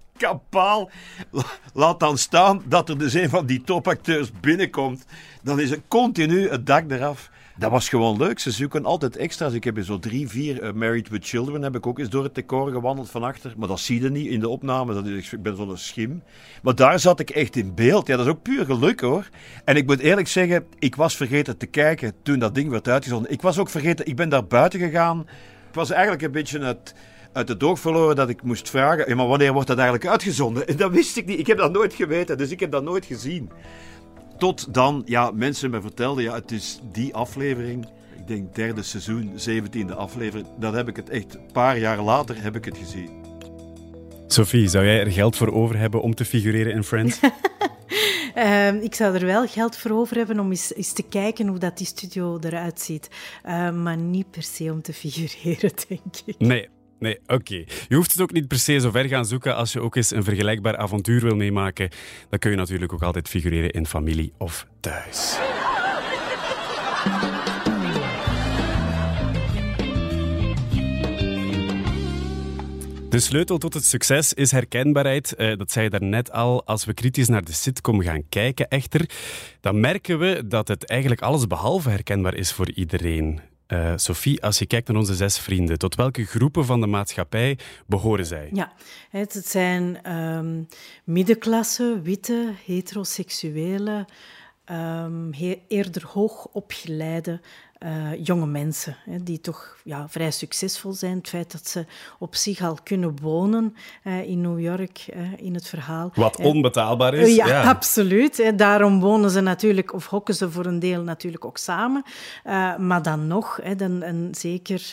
Laat 1.73 1.99
dan 1.99 2.17
staan 2.17 2.61
dat 2.65 2.89
er 2.89 2.97
dus 2.97 3.13
een 3.13 3.29
van 3.29 3.45
die 3.45 3.61
topacteurs 3.61 4.31
binnenkomt. 4.39 5.05
Dan 5.43 5.59
is 5.59 5.69
het 5.69 5.81
continu 5.87 6.49
het 6.49 6.65
dak 6.65 6.91
eraf. 6.91 7.29
Dat 7.59 7.71
was 7.71 7.89
gewoon 7.89 8.17
leuk. 8.17 8.39
Ze 8.39 8.51
zoeken 8.51 8.85
altijd 8.85 9.17
extra's. 9.17 9.53
Ik 9.53 9.63
heb 9.63 9.83
zo 9.83 9.99
drie, 9.99 10.27
vier 10.27 10.61
eh, 10.61 10.73
Married 10.73 11.09
with 11.09 11.27
Children 11.27 11.61
heb 11.61 11.75
ik 11.75 11.87
ook 11.87 11.99
eens 11.99 12.09
door 12.09 12.23
het 12.23 12.35
decor 12.35 12.71
gewandeld 12.71 13.09
van 13.09 13.23
achter. 13.23 13.53
Maar 13.57 13.67
dat 13.67 13.79
zie 13.79 14.01
je 14.01 14.09
niet 14.09 14.27
in 14.27 14.39
de 14.39 14.49
opname. 14.49 14.93
Dat 14.93 15.05
ik 15.05 15.43
ben 15.43 15.55
zo'n 15.55 15.77
schim. 15.77 16.23
Maar 16.63 16.75
daar 16.75 16.99
zat 16.99 17.19
ik 17.19 17.29
echt 17.29 17.55
in 17.55 17.75
beeld. 17.75 18.07
Ja, 18.07 18.17
dat 18.17 18.25
is 18.25 18.31
ook 18.31 18.41
puur 18.41 18.65
geluk 18.65 18.99
hoor. 18.99 19.29
En 19.65 19.75
ik 19.75 19.85
moet 19.85 19.99
eerlijk 19.99 20.27
zeggen, 20.27 20.65
ik 20.79 20.95
was 20.95 21.15
vergeten 21.15 21.57
te 21.57 21.65
kijken 21.65 22.13
toen 22.23 22.39
dat 22.39 22.55
ding 22.55 22.69
werd 22.69 22.87
uitgezonden. 22.87 23.31
Ik 23.31 23.41
was 23.41 23.57
ook 23.57 23.69
vergeten, 23.69 24.05
ik 24.05 24.15
ben 24.15 24.29
daar 24.29 24.45
buiten 24.45 24.79
gegaan. 24.79 25.17
Het 25.67 25.75
was 25.75 25.89
eigenlijk 25.89 26.21
een 26.21 26.31
beetje 26.31 26.59
het 26.59 26.93
uit 27.33 27.47
het 27.47 27.63
oog 27.63 27.79
verloren 27.79 28.15
dat 28.15 28.29
ik 28.29 28.43
moest 28.43 28.69
vragen: 28.69 29.09
ja, 29.09 29.15
maar 29.15 29.27
wanneer 29.27 29.53
wordt 29.53 29.67
dat 29.67 29.77
eigenlijk 29.77 30.07
uitgezonden? 30.07 30.67
En 30.67 30.77
dat 30.83 30.91
wist 30.91 31.17
ik 31.17 31.25
niet. 31.25 31.39
Ik 31.39 31.47
heb 31.47 31.57
dat 31.57 31.71
nooit 31.71 31.93
geweten, 31.93 32.37
dus 32.37 32.51
ik 32.51 32.59
heb 32.59 32.71
dat 32.71 32.83
nooit 32.83 33.05
gezien. 33.05 33.49
Tot 34.37 34.73
dan, 34.73 35.01
ja, 35.05 35.31
mensen 35.33 35.71
me 35.71 35.81
vertelden: 35.81 36.23
ja, 36.23 36.33
het 36.33 36.51
is 36.51 36.79
die 36.91 37.15
aflevering. 37.15 37.87
ik 38.17 38.27
denk 38.27 38.55
derde 38.55 38.83
seizoen, 38.83 39.31
zeventiende 39.35 39.95
aflevering. 39.95 40.47
Dat 40.59 40.73
heb 40.73 40.87
ik 40.87 40.95
het 40.95 41.09
echt, 41.09 41.35
een 41.35 41.51
paar 41.53 41.77
jaar 41.77 42.01
later 42.01 42.41
heb 42.41 42.55
ik 42.55 42.65
het 42.65 42.77
gezien. 42.77 43.09
Sophie, 44.27 44.67
zou 44.67 44.85
jij 44.85 44.99
er 44.99 45.11
geld 45.11 45.35
voor 45.35 45.53
over 45.53 45.77
hebben 45.77 46.01
om 46.01 46.15
te 46.15 46.25
figureren 46.25 46.73
in 46.73 46.83
Friends? 46.83 47.19
Ehm, 48.33 48.75
ik 48.75 48.95
zou 48.95 49.15
er 49.15 49.25
wel 49.25 49.47
geld 49.47 49.77
voor 49.77 49.91
over 49.91 50.15
hebben 50.15 50.39
om 50.39 50.49
eens, 50.49 50.73
eens 50.73 50.93
te 50.93 51.03
kijken 51.03 51.47
hoe 51.47 51.57
dat 51.57 51.77
die 51.77 51.87
studio 51.87 52.39
eruit 52.41 52.79
ziet. 52.81 53.09
Ehm, 53.43 53.83
maar 53.83 53.97
niet 53.97 54.31
per 54.31 54.43
se 54.43 54.71
om 54.71 54.81
te 54.81 54.93
figureren, 54.93 55.71
denk 55.87 56.15
ik. 56.25 56.35
Nee, 56.37 56.69
Nee, 56.99 57.19
oké. 57.27 57.63
Je 57.87 57.95
hoeft 57.95 58.11
het 58.11 58.21
ook 58.21 58.31
niet 58.31 58.47
per 58.47 58.59
se 58.59 58.79
zo 58.79 58.91
ver 58.91 59.07
gaan 59.07 59.25
zoeken 59.25 59.55
als 59.55 59.73
je 59.73 59.81
ook 59.81 59.95
eens 59.95 60.11
een 60.11 60.23
vergelijkbaar 60.23 60.77
avontuur 60.77 61.21
wil 61.21 61.35
meemaken. 61.35 61.89
Dan 62.29 62.39
kun 62.39 62.51
je 62.51 62.57
natuurlijk 62.57 62.93
ook 62.93 63.03
altijd 63.03 63.27
figureren 63.27 63.71
in 63.71 63.85
familie 63.85 64.33
of 64.37 64.67
thuis. 64.79 65.37
De 73.09 73.19
sleutel 73.19 73.57
tot 73.57 73.73
het 73.73 73.85
succes 73.85 74.33
is 74.33 74.51
herkenbaarheid. 74.51 75.33
Uh, 75.37 75.57
dat 75.57 75.71
zei 75.71 75.83
je 75.83 75.89
daarnet 75.89 76.31
al. 76.31 76.65
Als 76.65 76.85
we 76.85 76.93
kritisch 76.93 77.27
naar 77.27 77.43
de 77.43 77.53
sitcom 77.53 78.01
gaan 78.01 78.23
kijken, 78.29 78.67
echter, 78.67 79.09
dan 79.61 79.79
merken 79.79 80.19
we 80.19 80.47
dat 80.47 80.67
het 80.67 80.85
eigenlijk 80.85 81.21
alles 81.21 81.47
behalve 81.47 81.89
herkenbaar 81.89 82.35
is 82.35 82.51
voor 82.51 82.71
iedereen. 82.71 83.48
Uh, 83.73 83.93
Sophie, 83.95 84.43
als 84.43 84.59
je 84.59 84.65
kijkt 84.65 84.87
naar 84.87 84.97
onze 84.97 85.15
zes 85.15 85.39
vrienden, 85.39 85.77
tot 85.77 85.95
welke 85.95 86.25
groepen 86.25 86.65
van 86.65 86.81
de 86.81 86.87
maatschappij 86.87 87.57
behoren 87.87 88.25
zij? 88.25 88.49
Ja, 88.53 88.73
het 89.09 89.41
zijn 89.45 90.11
um, 90.17 90.67
middenklasse, 91.03 91.99
witte, 92.03 92.53
heteroseksuele, 92.65 94.07
um, 94.71 95.33
eerder 95.67 96.05
hoogopgeleide 96.05 97.41
uh, 97.85 98.25
jonge 98.25 98.45
mensen, 98.45 98.95
hè, 99.05 99.23
die 99.23 99.41
toch 99.41 99.77
ja, 99.83 100.09
vrij 100.09 100.31
succesvol 100.31 100.93
zijn. 100.93 101.17
Het 101.17 101.29
feit 101.29 101.51
dat 101.51 101.67
ze 101.67 101.85
op 102.19 102.35
zich 102.35 102.61
al 102.61 102.77
kunnen 102.83 103.15
wonen 103.21 103.75
uh, 104.03 104.23
in 104.23 104.41
New 104.41 104.59
York, 104.59 105.05
uh, 105.15 105.21
in 105.37 105.53
het 105.53 105.67
verhaal. 105.67 106.11
Wat 106.13 106.37
onbetaalbaar 106.37 107.13
is. 107.13 107.35
Ja, 107.35 107.47
ja. 107.47 107.63
absoluut. 107.63 108.37
Hè. 108.37 108.55
Daarom 108.55 108.99
wonen 108.99 109.29
ze 109.29 109.39
natuurlijk, 109.39 109.93
of 109.93 110.07
hokken 110.07 110.35
ze 110.35 110.51
voor 110.51 110.65
een 110.65 110.79
deel 110.79 111.01
natuurlijk 111.01 111.45
ook 111.45 111.57
samen. 111.57 112.03
maar 112.77 113.01
dan 113.01 113.27
nog, 113.27 113.59
hè, 113.63 113.75
dan, 113.75 114.01
en 114.01 114.29
zeker. 114.31 114.89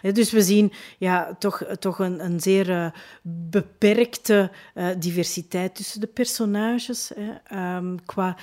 Hè. 0.00 0.12
Dus 0.12 0.30
we 0.30 0.42
zien 0.42 0.72
ja, 0.98 1.36
toch, 1.38 1.64
toch 1.78 1.98
een, 1.98 2.24
een 2.24 2.40
zeer 2.40 2.94
beperkte 3.22 4.50
diversiteit 4.98 5.74
tussen 5.74 6.00
de 6.00 6.06
personages, 6.06 7.12
hè, 7.14 7.76
um, 7.76 8.04
qua 8.04 8.36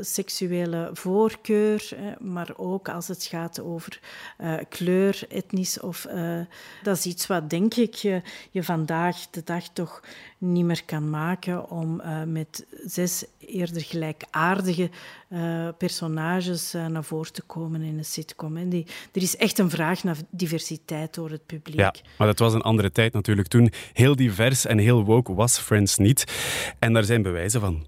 seksuele 0.00 0.90
voorkeur, 0.92 1.96
maar 2.18 2.52
ook 2.56 2.75
ook 2.76 2.88
als 2.88 3.08
het 3.08 3.24
gaat 3.24 3.60
over 3.60 4.00
uh, 4.40 4.54
kleur, 4.68 5.26
etnisch. 5.28 5.80
Of, 5.80 6.06
uh, 6.14 6.40
dat 6.82 6.96
is 6.96 7.06
iets 7.06 7.26
wat, 7.26 7.50
denk 7.50 7.74
ik, 7.74 7.94
je, 7.94 8.22
je 8.50 8.62
vandaag 8.64 9.16
de 9.30 9.42
dag 9.44 9.68
toch 9.72 10.02
niet 10.38 10.64
meer 10.64 10.84
kan 10.84 11.10
maken 11.10 11.70
om 11.70 12.00
uh, 12.00 12.22
met 12.22 12.66
zes 12.86 13.24
eerder 13.38 13.82
gelijkaardige 13.82 14.90
personages 15.78 16.72
naar 16.72 17.04
voren 17.04 17.32
te 17.32 17.42
komen 17.42 17.82
in 17.82 17.98
een 17.98 18.04
sitcom. 18.04 18.56
En 18.56 18.68
die, 18.68 18.86
er 19.12 19.22
is 19.22 19.36
echt 19.36 19.58
een 19.58 19.70
vraag 19.70 20.04
naar 20.04 20.16
diversiteit 20.30 21.14
door 21.14 21.30
het 21.30 21.46
publiek. 21.46 21.78
Ja, 21.78 21.94
maar 22.18 22.26
dat 22.26 22.38
was 22.38 22.54
een 22.54 22.62
andere 22.62 22.92
tijd 22.92 23.12
natuurlijk. 23.12 23.48
Toen 23.48 23.72
heel 23.92 24.16
divers 24.16 24.66
en 24.66 24.78
heel 24.78 25.04
woke 25.04 25.34
was 25.34 25.58
Friends 25.58 25.96
niet. 25.96 26.24
En 26.78 26.92
daar 26.92 27.04
zijn 27.04 27.22
bewijzen 27.22 27.60
van. 27.60 27.86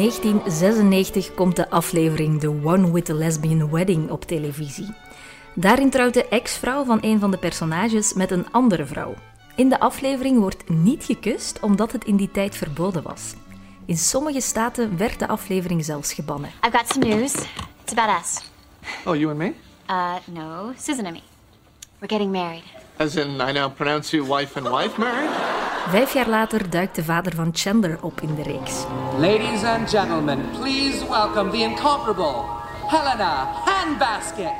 1996 0.00 1.34
komt 1.34 1.56
de 1.56 1.70
aflevering 1.70 2.40
The 2.40 2.60
One 2.62 2.92
with 2.92 3.04
the 3.04 3.14
Lesbian 3.14 3.70
Wedding 3.70 4.10
op 4.10 4.24
televisie. 4.24 4.94
Daarin 5.54 5.90
trouwt 5.90 6.14
de 6.14 6.28
ex-vrouw 6.28 6.84
van 6.84 6.98
een 7.00 7.20
van 7.20 7.30
de 7.30 7.38
personages 7.38 8.12
met 8.12 8.30
een 8.30 8.52
andere 8.52 8.86
vrouw. 8.86 9.14
In 9.56 9.68
de 9.68 9.80
aflevering 9.80 10.38
wordt 10.38 10.68
niet 10.68 11.04
gekust 11.04 11.60
omdat 11.60 11.92
het 11.92 12.04
in 12.04 12.16
die 12.16 12.30
tijd 12.30 12.56
verboden 12.56 13.02
was. 13.02 13.34
In 13.84 13.96
sommige 13.96 14.40
staten 14.40 14.96
werd 14.96 15.18
de 15.18 15.28
aflevering 15.28 15.84
zelfs 15.84 16.12
gebannen. 16.12 16.50
I've 16.66 16.76
got 16.76 16.88
some 16.88 17.06
news. 17.06 17.34
It's 17.82 17.92
about 17.96 18.20
us. 18.20 18.40
Oh, 19.04 19.16
you 19.16 19.28
and 19.28 19.38
me? 19.38 19.52
Uh, 19.90 20.14
no, 20.24 20.72
Susan 20.78 21.04
and 21.04 21.14
me. 21.14 21.22
We're 21.98 22.08
getting 22.08 22.32
married. 22.32 22.79
As 23.00 23.16
in, 23.16 23.40
I 23.40 23.52
now 23.52 23.70
pronounce 23.70 24.16
you 24.16 24.26
wife 24.26 24.56
and 24.58 24.68
wife 24.68 24.98
married? 24.98 25.30
Vijf 25.88 26.12
jaar 26.12 26.28
later 26.28 26.70
duikt 26.70 26.94
de 26.94 27.04
vader 27.04 27.34
van 27.34 27.50
Chandler 27.52 27.98
op 28.00 28.20
in 28.20 28.34
de 28.34 28.42
reeks. 28.42 28.84
Ladies 29.18 29.62
and 29.64 29.90
gentlemen, 29.90 30.38
please 30.58 31.08
welcome 31.08 31.50
the 31.50 31.56
incomparable 31.56 32.44
Helena 32.86 33.46
Handbasket. 33.64 34.52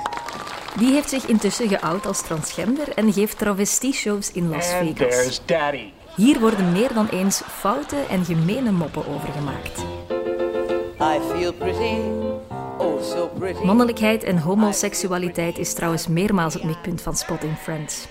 Die 0.78 0.92
heeft 0.92 1.08
zich 1.08 1.26
intussen 1.26 1.68
geout 1.68 2.06
als 2.06 2.22
transgender 2.22 2.88
en 2.94 3.12
geeft 3.12 3.38
travestie-shows 3.38 4.32
in 4.32 4.48
Las 4.48 4.72
And 4.72 4.86
Vegas. 4.86 5.16
there's 5.16 5.40
daddy. 5.46 5.92
Hier 6.16 6.40
worden 6.40 6.72
meer 6.72 6.92
dan 6.94 7.08
eens 7.08 7.42
foute 7.46 7.96
en 8.08 8.24
gemene 8.24 8.70
moppen 8.70 9.06
over 9.06 9.28
gemaakt. 9.32 9.78
I 11.00 11.18
feel 11.32 11.52
pretty, 11.52 11.96
oh 12.78 13.02
so 13.02 13.30
pretty. 13.38 13.64
Mannelijkheid 13.64 14.24
en 14.24 14.38
homoseksualiteit 14.38 15.58
is 15.58 15.74
trouwens 15.74 16.06
meermaals 16.06 16.54
het 16.54 16.64
mikpunt 16.64 17.02
van 17.02 17.14
Spotting 17.16 17.58
Friends. 17.58 18.06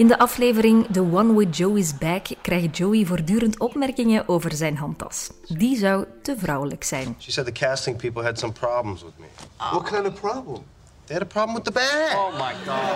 In 0.00 0.06
de 0.06 0.18
aflevering 0.18 0.86
The 0.92 1.00
One 1.00 1.34
with 1.34 1.56
Joey's 1.56 1.98
Back 1.98 2.26
krijgt 2.40 2.76
Joey 2.76 3.04
voortdurend 3.04 3.58
opmerkingen 3.58 4.28
over 4.28 4.52
zijn 4.52 4.76
handtas. 4.76 5.30
Die 5.48 5.76
zou 5.76 6.04
te 6.22 6.34
vrouwelijk 6.38 6.84
zijn. 6.84 7.16
She 7.18 7.32
said 7.32 7.46
the 7.46 7.52
casting 7.52 7.96
people 7.96 8.22
had 8.22 8.38
some 8.38 8.52
problems 8.52 9.02
with 9.02 9.12
me. 9.18 9.26
What 9.56 9.82
kind 9.82 10.06
of 10.06 10.20
problem? 10.20 10.62
They 11.04 11.16
had 11.16 11.22
a 11.22 11.26
problem 11.26 11.54
with 11.54 11.64
the 11.64 11.72
bag. 11.72 12.14
Oh 12.14 12.32
my 12.32 12.54
God. 12.66 12.94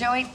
Joey, 0.00 0.26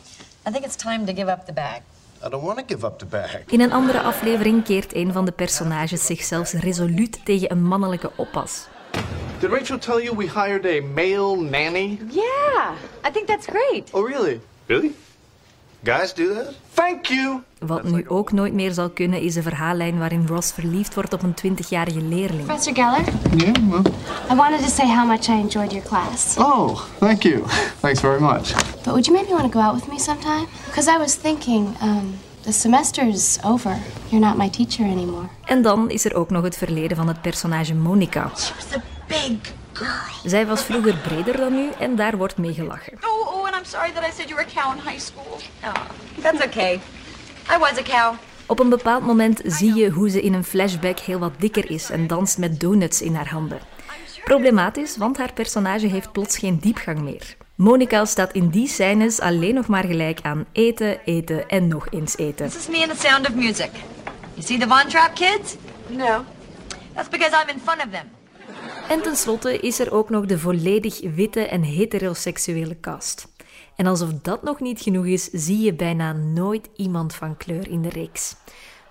I 0.48 0.52
think 0.52 0.66
it's 0.66 0.76
time 0.76 1.06
to 1.06 1.14
give 1.14 1.32
up 1.32 1.46
the 1.46 1.54
bag. 1.54 1.82
I 2.26 2.30
don't 2.30 2.44
want 2.44 2.58
to 2.58 2.64
give 2.68 2.86
up 2.86 2.98
the 2.98 3.06
bag. 3.06 3.44
In 3.48 3.62
een 3.62 3.72
andere 3.72 4.02
aflevering 4.02 4.64
keert 4.64 4.96
een 4.96 5.12
van 5.12 5.26
de 5.26 5.32
personages 5.32 6.06
zich 6.06 6.24
zelfs 6.24 6.52
resoluut 6.52 7.26
tegen 7.26 7.52
een 7.52 7.64
mannelijke 7.64 8.12
oppas. 8.16 8.68
Did 9.40 9.52
Rachel 9.52 9.78
tell 9.78 10.04
you 10.04 10.18
we 10.18 10.24
hired 10.24 10.66
a 10.66 10.82
male 10.94 11.36
nanny? 11.36 12.00
Yeah, 12.10 12.72
I 13.08 13.12
think 13.12 13.28
that's 13.28 13.46
great. 13.46 13.90
Oh, 13.92 14.08
really? 14.08 14.42
Really? 14.66 14.92
Guys 15.84 16.14
do 16.14 16.34
that? 16.34 16.54
Thank 16.74 17.06
you. 17.06 17.42
Wat 17.60 17.84
nu 17.84 18.10
ook 18.10 18.32
nooit 18.32 18.54
meer 18.54 18.72
zal 18.74 18.90
kunnen, 18.90 19.22
is 19.22 19.36
een 19.36 19.44
verhaallijn 19.44 20.00
waarin 20.00 20.28
Ross 20.28 20.52
verliefd 20.52 20.94
wordt 20.94 21.14
op 21.14 21.24
een 21.24 21.36
20-jarige 21.36 22.02
leerling. 22.02 22.46
Professor 22.46 22.74
Geller, 22.74 23.04
Yeah, 23.36 23.54
well. 23.70 23.94
I 24.32 24.36
wanted 24.36 24.60
to 24.60 24.70
say 24.70 24.86
how 24.96 25.08
much 25.08 25.28
I 25.28 25.32
enjoyed 25.40 25.72
your 25.72 25.88
class. 25.88 26.38
Oh, 26.38 26.82
thank 27.00 27.24
you. 27.24 27.44
Thanks 27.80 28.00
very 28.00 28.22
much. 28.22 28.54
But 28.74 28.86
would 28.86 29.06
you 29.06 29.18
maybe 29.18 29.34
want 29.34 29.52
to 29.52 29.60
go 29.60 29.66
out 29.66 29.74
with 29.74 29.88
me 29.88 30.00
sometime? 30.00 30.46
Because 30.66 30.92
I 30.92 30.98
was 30.98 31.16
thinking, 31.16 31.68
um, 31.82 32.14
the 32.42 32.52
semester's 32.52 33.38
over. 33.46 33.78
You're 34.10 34.26
not 34.26 34.38
my 34.38 34.50
teacher 34.50 34.86
anymore. 34.86 35.28
En 35.46 35.62
dan 35.62 35.90
is 35.90 36.06
er 36.06 36.16
ook 36.16 36.30
nog 36.30 36.44
het 36.44 36.58
verleden 36.58 36.98
van 36.98 37.08
het 37.08 37.22
personage 37.22 37.74
Monica. 37.74 38.32
Big 39.08 39.54
girl. 39.74 39.88
Zij 40.26 40.46
was 40.46 40.62
vroeger 40.64 40.96
breder 40.96 41.38
dan 41.38 41.54
nu 41.54 41.70
en 41.80 41.96
daar 41.96 42.18
wordt 42.18 42.38
mee 42.38 42.54
gelachen. 42.54 42.94
Oh, 43.02 43.36
oh, 43.36 43.43
I'm 43.64 43.70
sorry 43.70 43.92
that 43.94 44.04
I 44.04 44.12
said 44.12 44.30
you 44.30 44.36
were 44.36 44.46
a 44.46 44.62
cow 44.62 44.74
in 44.74 44.78
high 44.78 45.00
school. 45.00 45.40
Oh, 45.64 45.88
that's 46.22 46.46
okay. 46.46 46.82
I 47.50 47.58
was 47.58 47.78
a 47.78 47.84
cow. 47.84 48.16
Op 48.46 48.60
een 48.60 48.70
bepaald 48.70 49.06
moment 49.06 49.42
zie 49.46 49.74
je 49.74 49.90
hoe 49.90 50.10
ze 50.10 50.22
in 50.22 50.34
een 50.34 50.44
flashback 50.44 51.00
heel 51.00 51.20
wat 51.20 51.32
dikker 51.40 51.72
is 51.72 51.90
en 51.90 52.08
danst 52.08 52.38
met 52.38 52.60
donuts 52.60 53.02
in 53.02 53.16
haar 53.16 53.30
handen. 53.30 53.60
Problematisch, 54.24 54.98
want 54.98 55.18
haar 55.18 55.34
personage 55.34 55.88
heeft 55.88 56.12
plots 56.12 56.38
geen 56.38 56.60
diepgang 56.60 57.02
meer. 57.02 57.36
Monica 57.56 58.06
staat 58.06 58.34
in 58.34 58.50
die 58.50 58.68
scènes 58.68 59.20
alleen 59.20 59.54
nog 59.54 59.68
maar 59.68 59.86
gelijk 59.86 60.20
aan 60.22 60.46
eten, 60.52 61.00
eten 61.06 61.48
en 61.48 61.68
nog 61.68 61.88
eens 61.90 62.18
eten. 62.18 62.50
This 62.50 62.58
is 62.58 62.68
me 62.68 62.88
and 62.88 63.00
the 63.00 63.08
sound 63.08 63.30
of 63.30 63.36
music. 63.36 63.72
You 64.34 64.46
see 64.46 64.58
the 64.58 64.68
Von 64.68 64.88
Trapp 64.88 65.16
kids? 65.16 65.56
No. 65.88 66.26
That's 66.94 67.10
because 67.10 67.44
I'm 67.44 67.50
in 67.50 67.60
front 67.60 67.86
of 67.86 67.92
them. 67.92 68.12
En 68.90 69.02
tenslotte 69.02 69.60
is 69.60 69.80
er 69.80 69.94
ook 69.94 70.10
nog 70.10 70.26
de 70.26 70.40
volledig 70.40 71.00
witte 71.16 71.48
en 71.48 71.62
heteroseksuele 71.62 72.80
cast. 72.80 73.28
En 73.76 73.86
alsof 73.86 74.10
dat 74.22 74.44
nog 74.44 74.60
niet 74.60 74.82
genoeg 74.82 75.06
is, 75.06 75.30
zie 75.32 75.62
je 75.62 75.74
bijna 75.74 76.14
nooit 76.14 76.70
iemand 76.76 77.16
van 77.16 77.38
kleur 77.38 77.70
in 77.70 77.82
de 77.82 77.90
reeks. 77.90 78.36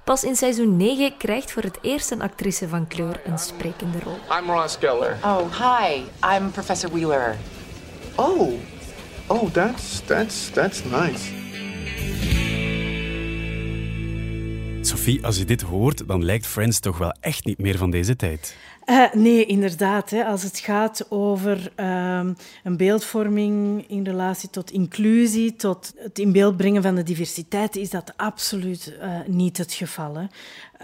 Pas 0.05 0.25
in 0.25 0.37
seizoen 0.37 0.77
9 0.77 1.17
krijgt 1.17 1.53
voor 1.53 1.63
het 1.63 1.79
eerst 1.83 2.11
een 2.11 2.23
actrice 2.23 2.69
van 2.69 2.87
kleur 2.87 3.21
een 3.25 3.39
sprekende 3.39 3.99
rol. 4.05 4.17
I'm 4.39 4.51
Ross 4.51 4.77
Geller. 4.77 5.17
Oh, 5.25 5.41
hi. 5.59 6.03
I'm 6.37 6.51
Professor 6.51 6.91
Wheeler. 6.91 7.37
Oh. 8.17 8.53
Oh, 9.27 9.53
that's 9.53 10.01
that's 10.07 10.51
that's 10.51 10.85
nice. 10.85 11.31
Sophie, 14.87 15.27
als 15.27 15.37
je 15.39 15.45
dit 15.45 15.61
hoort, 15.61 16.09
dan 16.09 16.25
lijkt 16.25 16.47
Friends 16.47 16.81
toch 16.81 16.99
wel 16.99 17.15
echt 17.21 17.45
niet 17.45 17.59
meer 17.59 17.79
van 17.79 17.91
deze 17.91 18.17
tijd. 18.17 18.57
Uh, 18.87 19.13
nee, 19.13 19.47
inderdaad. 19.47 20.11
Hè. 20.11 20.25
Als 20.25 20.43
het 20.43 20.59
gaat 20.59 21.07
over 21.09 21.73
um, 21.77 22.37
een 22.65 22.77
beeldvorming 22.77 23.85
in 23.89 24.05
relatie 24.05 24.51
tot 24.51 24.71
inclusie, 24.71 25.57
tot 25.57 25.93
het 25.97 26.19
in 26.19 26.33
beeld 26.33 26.57
brengen 26.57 26.83
van 26.83 26.95
de 26.95 27.03
diversiteit, 27.03 27.77
is 27.77 27.91
dat 27.91 28.13
absoluut 28.17 28.97
uh, 29.01 29.17
niet 29.27 29.59
het 29.59 29.73
geval. 29.73 30.17
Hè. 30.17 30.25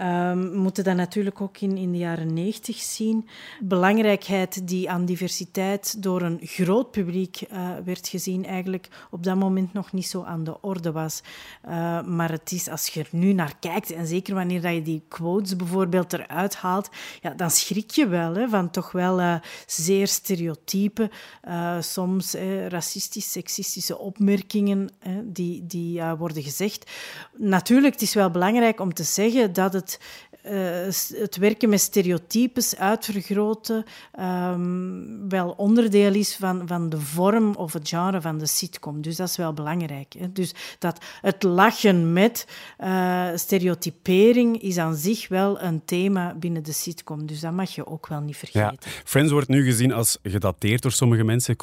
Um, 0.01 0.51
we 0.51 0.57
moeten 0.57 0.83
dat 0.83 0.95
natuurlijk 0.95 1.41
ook 1.41 1.57
in, 1.57 1.77
in 1.77 1.91
de 1.91 1.97
jaren 1.97 2.33
negentig 2.33 2.77
zien. 2.77 3.27
Belangrijkheid 3.59 4.67
die 4.67 4.89
aan 4.89 5.05
diversiteit 5.05 6.03
door 6.03 6.21
een 6.21 6.39
groot 6.43 6.91
publiek 6.91 7.41
uh, 7.41 7.69
werd 7.85 8.07
gezien, 8.07 8.45
eigenlijk 8.45 8.87
op 9.11 9.23
dat 9.23 9.35
moment 9.35 9.73
nog 9.73 9.91
niet 9.91 10.07
zo 10.07 10.23
aan 10.23 10.43
de 10.43 10.61
orde 10.61 10.91
was. 10.91 11.21
Uh, 11.65 12.01
maar 12.01 12.31
het 12.31 12.51
is, 12.51 12.67
als 12.67 12.87
je 12.87 12.99
er 12.99 13.07
nu 13.11 13.33
naar 13.33 13.53
kijkt, 13.59 13.91
en 13.91 14.07
zeker 14.07 14.33
wanneer 14.33 14.61
dat 14.61 14.73
je 14.73 14.81
die 14.81 15.03
quotes 15.07 15.55
bijvoorbeeld 15.55 16.13
eruit 16.13 16.55
haalt, 16.55 16.89
ja, 17.21 17.33
dan 17.33 17.51
schrik 17.51 17.91
je 17.91 18.07
wel 18.07 18.35
hè, 18.35 18.49
van 18.49 18.71
toch 18.71 18.91
wel 18.91 19.19
uh, 19.19 19.35
zeer 19.65 20.07
stereotype, 20.07 21.09
soms 21.79 22.33
racistisch, 22.67 23.31
seksistische 23.31 23.97
opmerkingen 23.97 24.89
die, 25.23 25.67
die 25.67 26.01
worden 26.03 26.43
gezegd. 26.43 26.91
Natuurlijk, 27.37 27.93
het 27.93 28.01
is 28.01 28.13
wel 28.13 28.31
belangrijk 28.31 28.79
om 28.79 28.93
te 28.93 29.03
zeggen 29.03 29.53
dat 29.53 29.73
het 29.73 29.88
out 29.89 29.97
uh, 30.45 30.51
het 31.19 31.37
werken 31.37 31.69
met 31.69 31.79
stereotypes 31.79 32.77
uitvergroten 32.77 33.85
um, 34.19 35.29
wel 35.29 35.49
onderdeel 35.49 36.13
is 36.13 36.35
van, 36.35 36.67
van 36.67 36.89
de 36.89 36.99
vorm 36.99 37.55
of 37.55 37.73
het 37.73 37.89
genre 37.89 38.21
van 38.21 38.37
de 38.37 38.45
sitcom. 38.45 39.01
Dus 39.01 39.15
dat 39.15 39.29
is 39.29 39.37
wel 39.37 39.53
belangrijk. 39.53 40.15
Hè? 40.19 40.31
Dus 40.31 40.53
dat 40.79 40.97
het 41.21 41.43
lachen 41.43 42.13
met 42.13 42.47
uh, 42.79 43.27
stereotypering 43.35 44.61
is 44.61 44.77
aan 44.77 44.95
zich 44.95 45.27
wel 45.27 45.61
een 45.61 45.81
thema 45.85 46.33
binnen 46.33 46.63
de 46.63 46.71
sitcom. 46.71 47.25
Dus 47.25 47.39
dat 47.39 47.51
mag 47.51 47.75
je 47.75 47.87
ook 47.87 48.07
wel 48.07 48.21
niet 48.21 48.37
vergeten. 48.37 48.77
Ja. 48.81 48.89
Friends 49.03 49.31
wordt 49.31 49.47
nu 49.47 49.63
gezien 49.63 49.93
als 49.93 50.17
gedateerd 50.23 50.81
door 50.81 50.91
sommige 50.91 51.23
mensen, 51.23 51.55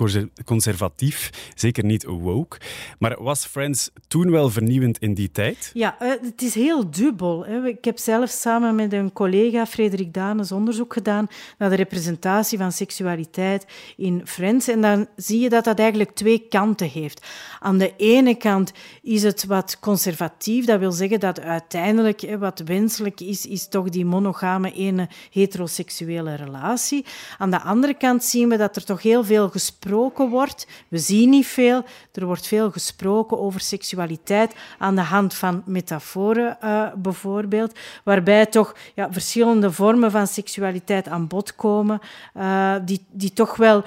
conservatief, 0.45 1.31
zeker 1.55 1.85
niet 1.85 2.05
woke. 2.05 2.59
Maar 2.99 3.23
was 3.23 3.47
Friends 3.47 3.91
toen 4.09 4.31
wel 4.31 4.51
vernieuwend 4.51 4.99
in 4.99 5.15
die 5.15 5.31
tijd? 5.31 5.71
Ja, 5.75 5.97
uh, 6.03 6.13
het 6.23 6.43
is 6.43 6.55
heel 6.55 6.91
dubbel. 6.91 7.47
Hè? 7.47 7.67
Ik 7.67 7.85
heb 7.85 7.99
zelf 7.99 8.31
samen 8.31 8.66
met 8.75 8.93
een 8.93 9.13
collega, 9.13 9.67
Frederik 9.67 10.15
Danes, 10.15 10.53
onderzoek 10.53 10.93
gedaan 10.93 11.29
naar 11.59 11.71
de 11.71 11.77
representatie 11.77 12.59
van 12.59 12.73
seksualiteit 12.73 13.67
in 13.97 14.23
Friends. 14.25 14.69
En 14.69 14.81
dan 14.81 15.07
zie 15.17 15.41
je 15.41 15.49
dat 15.49 15.65
dat 15.65 15.79
eigenlijk 15.79 16.11
twee 16.15 16.47
kanten 16.49 16.89
heeft. 16.89 17.27
Aan 17.61 17.79
de 17.79 17.93
ene 17.97 18.35
kant 18.35 18.73
is 19.03 19.23
het 19.23 19.45
wat 19.45 19.79
conservatief. 19.81 20.65
Dat 20.65 20.79
wil 20.79 20.93
zeggen 20.93 21.21
dat 21.21 21.41
uiteindelijk 21.41 22.37
wat 22.39 22.63
wenselijk 22.65 23.21
is, 23.21 23.47
is 23.47 23.69
toch 23.69 23.89
die 23.89 24.05
monogame 24.05 24.73
ene 24.73 25.09
heteroseksuele 25.31 26.35
relatie. 26.35 27.05
Aan 27.39 27.51
de 27.51 27.61
andere 27.61 27.95
kant 27.95 28.25
zien 28.25 28.49
we 28.49 28.57
dat 28.57 28.77
er 28.77 28.85
toch 28.85 29.03
heel 29.03 29.25
veel 29.25 29.49
gesproken 29.49 30.29
wordt. 30.29 30.67
We 30.89 30.99
zien 30.99 31.31
niet 31.31 31.47
veel. 31.47 31.85
Er 32.13 32.27
wordt 32.27 32.47
veel 32.47 32.71
gesproken 32.71 33.39
over 33.39 33.61
seksualiteit 33.61 34.55
aan 34.79 34.95
de 34.95 35.01
hand 35.01 35.35
van 35.35 35.63
metaforen 35.67 36.59
uh, 36.65 36.87
bijvoorbeeld, 36.97 37.79
waarbij 38.05 38.47
toch 38.57 38.75
ja, 38.95 39.13
verschillende 39.13 39.73
vormen 39.73 40.11
van 40.11 40.27
seksualiteit 40.27 41.09
aan 41.09 41.27
bod 41.27 41.55
komen, 41.55 42.01
uh, 42.35 42.75
die, 42.85 43.07
die 43.11 43.33
toch 43.33 43.57
wel 43.57 43.85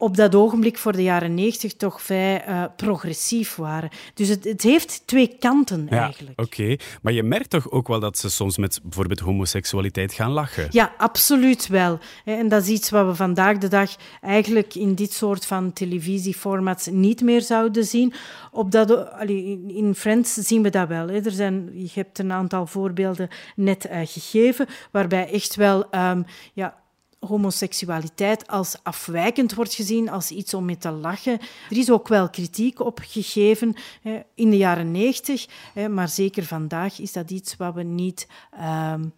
op 0.00 0.16
dat 0.16 0.34
ogenblik 0.34 0.78
voor 0.78 0.92
de 0.92 1.02
jaren 1.02 1.34
negentig 1.34 1.74
toch 1.74 2.02
vrij 2.02 2.48
uh, 2.48 2.64
progressief 2.76 3.56
waren. 3.56 3.90
Dus 4.14 4.28
het, 4.28 4.44
het 4.44 4.62
heeft 4.62 5.02
twee 5.06 5.36
kanten 5.38 5.86
ja, 5.90 6.02
eigenlijk. 6.02 6.40
Oké, 6.40 6.76
maar 7.02 7.12
je 7.12 7.22
merkt 7.22 7.50
toch 7.50 7.70
ook 7.70 7.88
wel 7.88 8.00
dat 8.00 8.18
ze 8.18 8.30
soms 8.30 8.56
met 8.58 8.80
bijvoorbeeld 8.82 9.20
homoseksualiteit 9.20 10.12
gaan 10.12 10.30
lachen? 10.30 10.66
Ja, 10.70 10.94
absoluut 10.96 11.66
wel. 11.66 11.98
En 12.24 12.48
dat 12.48 12.62
is 12.62 12.68
iets 12.68 12.90
wat 12.90 13.06
we 13.06 13.14
vandaag 13.14 13.58
de 13.58 13.68
dag 13.68 13.96
eigenlijk 14.20 14.74
in 14.74 14.94
dit 14.94 15.12
soort 15.12 15.46
van 15.46 15.72
televisieformats 15.72 16.86
niet 16.86 17.20
meer 17.22 17.42
zouden 17.42 17.84
zien. 17.84 18.12
Op 18.52 18.70
dat, 18.70 18.90
in 19.66 19.94
Friends 19.96 20.34
zien 20.34 20.62
we 20.62 20.70
dat 20.70 20.88
wel. 20.88 21.08
Er 21.08 21.30
zijn, 21.30 21.70
je 21.74 21.90
hebt 21.94 22.18
een 22.18 22.32
aantal 22.32 22.66
voorbeelden 22.66 23.28
net 23.56 23.86
uh, 23.86 24.00
gegeven, 24.04 24.66
waarbij 24.90 25.30
echt 25.32 25.54
wel 25.54 25.86
um, 25.94 26.24
ja, 26.54 26.76
homoseksualiteit 27.20 28.46
als 28.46 28.76
afwijkend 28.82 29.54
wordt 29.54 29.74
gezien, 29.74 30.10
als 30.10 30.30
iets 30.30 30.54
om 30.54 30.64
mee 30.64 30.78
te 30.78 30.90
lachen. 30.90 31.40
Er 31.70 31.76
is 31.76 31.90
ook 31.90 32.08
wel 32.08 32.30
kritiek 32.30 32.80
op 32.80 33.00
gegeven 33.02 33.74
in 34.34 34.50
de 34.50 34.56
jaren 34.56 34.90
negentig, 34.90 35.46
maar 35.90 36.08
zeker 36.08 36.44
vandaag 36.44 37.00
is 37.00 37.12
dat 37.12 37.30
iets 37.30 37.56
wat 37.56 37.74
we 37.74 37.82
niet... 37.82 38.28
Um, 38.92 39.12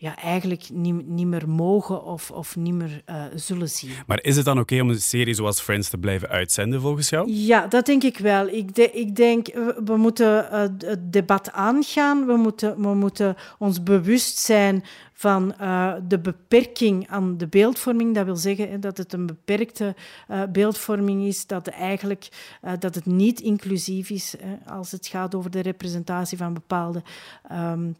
ja, 0.00 0.16
eigenlijk 0.16 0.68
niet, 0.72 1.06
niet 1.08 1.26
meer 1.26 1.48
mogen 1.48 2.04
of, 2.04 2.30
of 2.30 2.56
niet 2.56 2.74
meer 2.74 3.02
uh, 3.10 3.24
zullen 3.34 3.68
zien. 3.68 3.90
Maar 4.06 4.22
is 4.22 4.36
het 4.36 4.44
dan 4.44 4.58
oké 4.58 4.62
okay 4.62 4.80
om 4.80 4.90
een 4.90 5.00
serie 5.00 5.34
zoals 5.34 5.60
Friends 5.60 5.88
te 5.88 5.98
blijven 5.98 6.28
uitzenden, 6.28 6.80
volgens 6.80 7.08
jou? 7.08 7.30
Ja, 7.30 7.66
dat 7.66 7.86
denk 7.86 8.02
ik 8.02 8.18
wel. 8.18 8.48
Ik, 8.48 8.74
de, 8.74 8.90
ik 8.90 9.16
denk, 9.16 9.46
we 9.84 9.96
moeten 9.96 10.44
uh, 10.44 10.60
het 10.90 11.12
debat 11.12 11.52
aangaan. 11.52 12.26
We 12.26 12.36
moeten, 12.36 12.80
we 12.82 12.94
moeten 12.94 13.36
ons 13.58 13.82
bewust 13.82 14.38
zijn 14.38 14.84
van 15.12 15.54
uh, 15.60 15.94
de 16.08 16.18
beperking 16.18 17.08
aan 17.08 17.36
de 17.36 17.46
beeldvorming. 17.46 18.14
Dat 18.14 18.24
wil 18.24 18.36
zeggen 18.36 18.70
hè, 18.70 18.78
dat 18.78 18.96
het 18.96 19.12
een 19.12 19.26
beperkte 19.26 19.94
uh, 20.30 20.42
beeldvorming 20.52 21.24
is, 21.24 21.46
dat, 21.46 21.66
eigenlijk, 21.66 22.28
uh, 22.64 22.72
dat 22.78 22.94
het 22.94 23.06
niet 23.06 23.40
inclusief 23.40 24.10
is 24.10 24.34
hè, 24.40 24.72
als 24.72 24.92
het 24.92 25.06
gaat 25.06 25.34
over 25.34 25.50
de 25.50 25.60
representatie 25.60 26.38
van 26.38 26.54
bepaalde 26.54 27.02
um, 27.52 27.96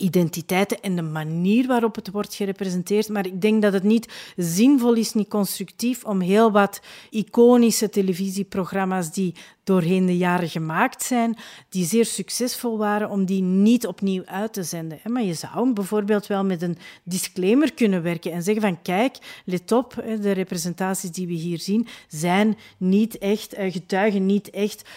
identiteiten 0.00 0.80
en 0.80 0.96
de 0.96 1.02
manier 1.02 1.66
waarop 1.66 1.94
het 1.94 2.10
wordt 2.10 2.34
gerepresenteerd. 2.34 3.08
Maar 3.08 3.26
ik 3.26 3.40
denk 3.40 3.62
dat 3.62 3.72
het 3.72 3.82
niet 3.82 4.32
zinvol 4.36 4.94
is, 4.94 5.12
niet 5.12 5.28
constructief 5.28 6.04
om 6.04 6.20
heel 6.20 6.52
wat 6.52 6.80
iconische 7.10 7.88
televisieprogramma's 7.88 9.12
die 9.12 9.34
doorheen 9.70 10.06
de 10.06 10.16
jaren 10.16 10.48
gemaakt 10.48 11.02
zijn, 11.02 11.36
die 11.68 11.84
zeer 11.84 12.04
succesvol 12.04 12.78
waren, 12.78 13.10
om 13.10 13.24
die 13.24 13.42
niet 13.42 13.86
opnieuw 13.86 14.22
uit 14.24 14.52
te 14.52 14.62
zenden. 14.62 14.98
Maar 15.04 15.22
je 15.22 15.34
zou 15.34 15.72
bijvoorbeeld 15.72 16.26
wel 16.26 16.44
met 16.44 16.62
een 16.62 16.78
disclaimer 17.02 17.72
kunnen 17.74 18.02
werken 18.02 18.32
en 18.32 18.42
zeggen 18.42 18.62
van 18.62 18.82
kijk, 18.82 19.42
let 19.44 19.72
op, 19.72 19.94
de 20.20 20.32
representaties 20.32 21.10
die 21.10 21.26
we 21.26 21.32
hier 21.32 21.58
zien 21.58 21.86
zijn 22.08 22.56
niet 22.76 23.18
echt, 23.18 23.52
eh, 23.52 23.72
getuigen 23.72 24.26
niet 24.26 24.50
echt 24.50 24.88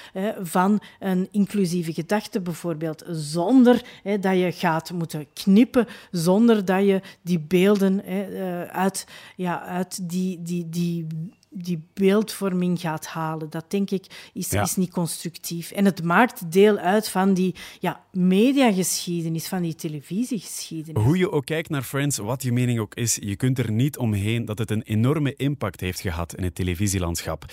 van 0.42 0.82
een 1.00 1.28
inclusieve 1.32 1.94
gedachte 1.94 2.42
bijvoorbeeld, 2.42 3.04
zonder 3.10 3.84
dat 4.04 4.38
je 4.38 4.52
gaat 4.52 4.92
moeten 4.92 5.28
knippen, 5.34 5.88
zonder 6.12 6.66
dat 6.66 6.86
je 6.86 7.02
die 7.22 7.40
beelden 7.40 8.06
eh, 8.06 8.62
uit, 8.64 9.06
ja, 9.36 9.62
uit 9.62 10.10
die, 10.10 10.42
die, 10.42 10.70
die 10.70 11.08
die 11.54 11.84
beeldvorming 11.94 12.80
gaat 12.80 13.06
halen. 13.06 13.50
Dat 13.50 13.66
denk 13.68 13.90
ik 13.92 14.30
is, 14.34 14.50
ja. 14.50 14.62
is 14.62 14.76
niet 14.76 14.92
constructief. 14.92 15.72
En 15.72 15.86
het 15.86 16.04
maakt 16.04 16.52
deel 16.52 16.78
uit 16.78 17.10
van 17.10 17.34
die 17.34 17.56
ja, 17.80 18.04
mediageschiedenis, 18.12 19.48
van 19.48 19.62
die 19.62 19.76
televisiegeschiedenis. 19.76 21.04
Hoe 21.04 21.18
je 21.18 21.32
ook 21.32 21.46
kijkt 21.46 21.70
naar 21.70 21.84
Friends, 21.84 22.18
wat 22.18 22.44
je 22.44 22.52
mening 22.52 22.80
ook 22.80 22.96
is, 22.96 23.18
je 23.22 23.36
kunt 23.36 23.60
er 23.60 23.72
niet 23.72 23.98
omheen 23.98 24.46
dat 24.46 24.58
het 24.58 24.72
een 24.72 24.82
enorme 24.82 25.36
impact 25.36 25.80
heeft 25.80 26.00
gehad 26.00 26.36
in 26.36 26.44
het 26.44 26.56
televisielandschap. 26.56 27.46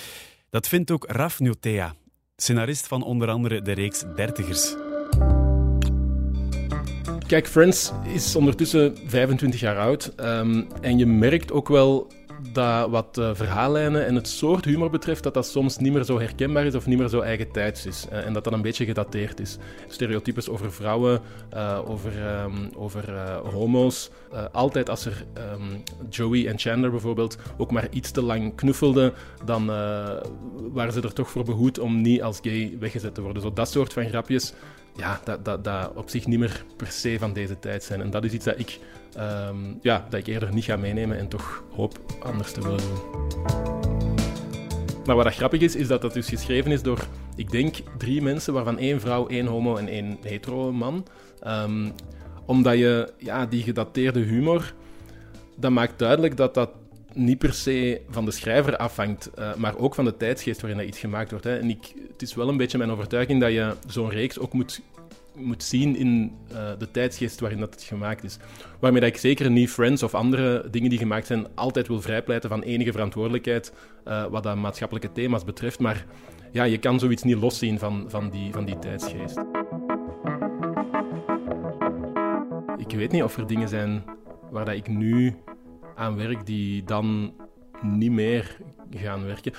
Dat 0.50 0.68
vindt 0.68 0.90
ook 0.90 1.04
Raf 1.08 1.40
Nutea, 1.40 1.94
scenarist 2.36 2.86
van 2.86 3.02
onder 3.02 3.28
andere 3.28 3.62
de 3.62 3.72
reeks 3.72 4.04
Dertigers. 4.16 4.74
Kijk, 7.26 7.48
Friends 7.48 7.92
is 8.14 8.36
ondertussen 8.36 8.96
25 9.06 9.60
jaar 9.60 9.78
oud. 9.78 10.12
Um, 10.16 10.66
en 10.80 10.98
je 10.98 11.06
merkt 11.06 11.52
ook 11.52 11.68
wel 11.68 12.12
dat 12.52 12.90
wat 12.90 13.18
uh, 13.18 13.30
verhaallijnen 13.32 14.06
en 14.06 14.14
het 14.14 14.28
soort 14.28 14.64
humor 14.64 14.90
betreft, 14.90 15.22
dat 15.22 15.34
dat 15.34 15.46
soms 15.46 15.78
niet 15.78 15.92
meer 15.92 16.04
zo 16.04 16.18
herkenbaar 16.18 16.66
is 16.66 16.74
of 16.74 16.86
niet 16.86 16.98
meer 16.98 17.08
zo 17.08 17.20
eigen 17.20 17.50
tijds 17.52 17.86
is. 17.86 18.06
Uh, 18.12 18.26
en 18.26 18.32
dat 18.32 18.44
dat 18.44 18.52
een 18.52 18.62
beetje 18.62 18.84
gedateerd 18.84 19.40
is. 19.40 19.58
Stereotypes 19.88 20.48
over 20.48 20.72
vrouwen, 20.72 21.20
uh, 21.54 21.78
over, 21.86 22.42
um, 22.42 22.70
over 22.76 23.18
homo's. 23.52 24.10
altijd 24.52 24.90
als 24.90 25.04
er 25.06 25.24
um, 25.52 25.82
Joey 26.10 26.46
en 26.46 26.58
Chandler 26.58 26.90
bijvoorbeeld 26.90 27.36
ook 27.56 27.70
maar 27.70 27.88
iets 27.90 28.10
te 28.10 28.22
lang 28.22 28.54
knuffelden, 28.54 29.12
dan 29.44 29.66
waren 30.72 30.92
ze 30.92 31.00
er 31.00 31.12
toch 31.12 31.30
voor 31.30 31.44
behoed 31.44 31.78
om 31.78 32.00
niet 32.00 32.22
als 32.22 32.38
gay 32.42 32.76
weggezet 32.78 33.14
te 33.14 33.20
worden. 33.20 33.42
Zo 33.42 33.52
dat 33.52 33.70
soort 33.70 33.92
van 33.92 34.08
grapjes, 34.08 34.52
ja, 34.96 35.20
dat, 35.24 35.44
dat, 35.44 35.64
dat 35.64 35.92
op 35.94 36.08
zich 36.08 36.26
niet 36.26 36.38
meer 36.38 36.64
per 36.76 36.90
se 36.90 37.18
van 37.18 37.32
deze 37.32 37.58
tijd 37.58 37.84
zijn. 37.84 38.00
En 38.00 38.10
dat 38.10 38.24
is 38.24 38.32
iets 38.32 38.44
dat 38.44 38.58
ik 38.58 38.78
um, 39.18 39.78
ja, 39.82 40.06
dat 40.10 40.20
ik 40.20 40.26
eerder 40.26 40.54
niet 40.54 40.64
ga 40.64 40.76
meenemen 40.76 41.18
en 41.18 41.28
toch 41.28 41.64
hoop 41.70 41.98
anders 42.22 42.52
te 42.52 42.60
willen 42.60 42.78
doen. 42.78 43.18
Maar 45.06 45.16
wat 45.16 45.24
dat 45.24 45.34
grappig 45.34 45.60
is, 45.60 45.76
is 45.76 45.88
dat 45.88 46.02
dat 46.02 46.14
dus 46.14 46.28
geschreven 46.28 46.70
is 46.70 46.82
door, 46.82 47.06
ik 47.36 47.50
denk, 47.50 47.76
drie 47.98 48.22
mensen, 48.22 48.52
waarvan 48.52 48.78
één 48.78 49.00
vrouw, 49.00 49.26
één 49.26 49.46
homo 49.46 49.76
en 49.76 49.88
één 49.88 50.18
hetero 50.22 50.72
man. 50.72 51.06
Um, 51.46 51.92
omdat 52.44 52.78
je 52.78 53.12
ja, 53.18 53.46
die 53.46 53.62
gedateerde 53.62 54.20
humor, 54.20 54.74
dat 55.56 55.70
maakt 55.70 55.98
duidelijk 55.98 56.36
dat 56.36 56.54
dat 56.54 56.70
niet 57.14 57.38
per 57.38 57.54
se 57.54 58.00
van 58.08 58.24
de 58.24 58.30
schrijver 58.30 58.76
afhangt, 58.76 59.30
uh, 59.38 59.54
maar 59.54 59.78
ook 59.78 59.94
van 59.94 60.04
de 60.04 60.16
tijdsgeest 60.16 60.60
waarin 60.60 60.78
dat 60.78 60.88
iets 60.88 60.98
gemaakt 60.98 61.30
wordt. 61.30 61.44
Hè. 61.44 61.58
En 61.58 61.70
ik, 61.70 61.94
het 62.12 62.22
is 62.22 62.34
wel 62.34 62.48
een 62.48 62.56
beetje 62.56 62.78
mijn 62.78 62.90
overtuiging 62.90 63.40
dat 63.40 63.52
je 63.52 63.74
zo'n 63.86 64.10
reeks 64.10 64.38
ook 64.38 64.52
moet 64.52 64.80
moet 65.42 65.62
zien 65.62 65.96
in 65.96 66.32
uh, 66.52 66.70
de 66.78 66.90
tijdsgeest 66.90 67.40
waarin 67.40 67.60
dat 67.60 67.74
het 67.74 67.82
gemaakt 67.82 68.24
is. 68.24 68.38
Waarmee 68.80 69.00
dat 69.00 69.10
ik 69.10 69.16
zeker 69.16 69.50
niet 69.50 69.70
Friends 69.70 70.02
of 70.02 70.14
andere 70.14 70.68
dingen 70.70 70.90
die 70.90 70.98
gemaakt 70.98 71.26
zijn 71.26 71.46
altijd 71.54 71.88
wil 71.88 72.00
vrijpleiten 72.00 72.48
van 72.48 72.62
enige 72.62 72.92
verantwoordelijkheid 72.92 73.72
uh, 74.08 74.26
wat 74.26 74.42
dat 74.42 74.56
maatschappelijke 74.56 75.12
thema's 75.12 75.44
betreft. 75.44 75.78
Maar 75.78 76.06
ja, 76.52 76.64
je 76.64 76.78
kan 76.78 76.98
zoiets 76.98 77.22
niet 77.22 77.36
loszien 77.36 77.78
van, 77.78 78.04
van, 78.08 78.30
die, 78.30 78.52
van 78.52 78.64
die 78.64 78.78
tijdsgeest. 78.78 79.38
Ik 82.76 82.96
weet 82.96 83.12
niet 83.12 83.22
of 83.22 83.36
er 83.36 83.46
dingen 83.46 83.68
zijn 83.68 84.04
waar 84.50 84.64
dat 84.64 84.74
ik 84.74 84.88
nu 84.88 85.36
aan 85.94 86.16
werk 86.16 86.46
die 86.46 86.84
dan 86.84 87.32
niet 87.82 88.10
meer 88.10 88.56
gaan 88.90 89.24
werken. 89.24 89.52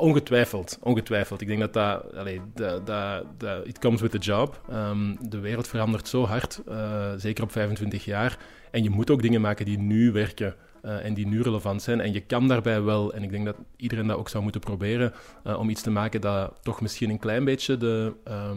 Ongetwijfeld, 0.00 0.78
ongetwijfeld. 0.82 1.40
Ik 1.40 1.46
denk 1.46 1.60
dat 1.60 1.72
dat, 1.72 2.14
allee, 2.14 2.40
dat, 2.54 2.86
dat, 2.86 3.24
dat 3.38 3.78
comes 3.78 4.00
with 4.00 4.10
the 4.10 4.18
job. 4.18 4.60
Um, 4.72 5.16
de 5.28 5.38
wereld 5.38 5.68
verandert 5.68 6.08
zo 6.08 6.24
hard, 6.24 6.62
uh, 6.68 7.12
zeker 7.16 7.44
op 7.44 7.52
25 7.52 8.04
jaar. 8.04 8.38
En 8.70 8.82
je 8.82 8.90
moet 8.90 9.10
ook 9.10 9.22
dingen 9.22 9.40
maken 9.40 9.64
die 9.64 9.78
nu 9.78 10.12
werken. 10.12 10.54
Uh, 10.82 11.04
en 11.04 11.14
die 11.14 11.26
nu 11.26 11.42
relevant 11.42 11.82
zijn. 11.82 12.00
En 12.00 12.12
je 12.12 12.20
kan 12.20 12.48
daarbij 12.48 12.82
wel, 12.82 13.12
en 13.12 13.22
ik 13.22 13.30
denk 13.30 13.44
dat 13.44 13.56
iedereen 13.76 14.06
dat 14.06 14.16
ook 14.16 14.28
zou 14.28 14.42
moeten 14.42 14.60
proberen, 14.60 15.12
uh, 15.46 15.58
om 15.58 15.70
iets 15.70 15.82
te 15.82 15.90
maken 15.90 16.20
dat 16.20 16.52
toch 16.62 16.80
misschien 16.80 17.10
een 17.10 17.18
klein 17.18 17.44
beetje 17.44 17.76
de, 17.76 18.12
uh, 18.28 18.50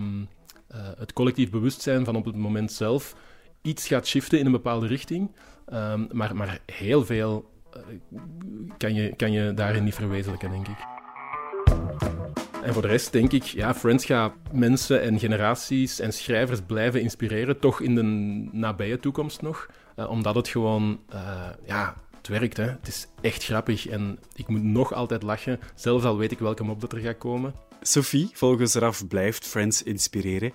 het 0.97 1.13
collectief 1.13 1.49
bewustzijn 1.49 2.05
van 2.05 2.15
op 2.15 2.25
het 2.25 2.35
moment 2.35 2.71
zelf 2.71 3.15
iets 3.61 3.87
gaat 3.87 4.07
shiften 4.07 4.39
in 4.39 4.45
een 4.45 4.51
bepaalde 4.51 4.87
richting. 4.87 5.31
Um, 5.73 6.07
maar, 6.11 6.35
maar 6.35 6.59
heel 6.65 7.05
veel 7.05 7.51
kan, 8.77 8.93
je, 8.93 9.15
kan 9.15 9.31
je 9.31 9.53
daarin 9.53 9.83
niet 9.83 9.95
verwezenlijken, 9.95 10.49
denk 10.49 10.67
ik. 10.67 10.92
En 12.63 12.73
voor 12.73 12.81
de 12.81 12.87
rest 12.87 13.11
denk 13.11 13.31
ik, 13.31 13.43
ja, 13.43 13.73
Friends 13.73 14.05
gaat 14.05 14.33
mensen 14.51 15.01
en 15.01 15.19
generaties 15.19 15.99
en 15.99 16.13
schrijvers 16.13 16.59
blijven 16.65 17.01
inspireren, 17.01 17.59
toch 17.59 17.81
in 17.81 17.95
de 17.95 18.03
nabije 18.57 18.99
toekomst 18.99 19.41
nog. 19.41 19.67
Uh, 19.95 20.09
omdat 20.09 20.35
het 20.35 20.47
gewoon, 20.47 20.99
uh, 21.13 21.49
ja, 21.65 21.95
het 22.17 22.27
werkt. 22.27 22.57
Het 22.57 22.87
is 22.87 23.07
echt 23.21 23.43
grappig 23.43 23.87
en 23.87 24.19
ik 24.35 24.47
moet 24.47 24.63
nog 24.63 24.93
altijd 24.93 25.23
lachen, 25.23 25.59
zelfs 25.75 26.03
al 26.03 26.17
weet 26.17 26.31
ik 26.31 26.39
welke 26.39 26.63
mop 26.63 26.81
dat 26.81 26.91
er 26.91 26.99
gaat 26.99 27.17
komen. 27.17 27.53
Sophie, 27.81 28.29
volgens 28.33 28.73
Raf 28.73 29.07
blijft 29.07 29.47
Friends 29.47 29.83
inspireren. 29.83 30.53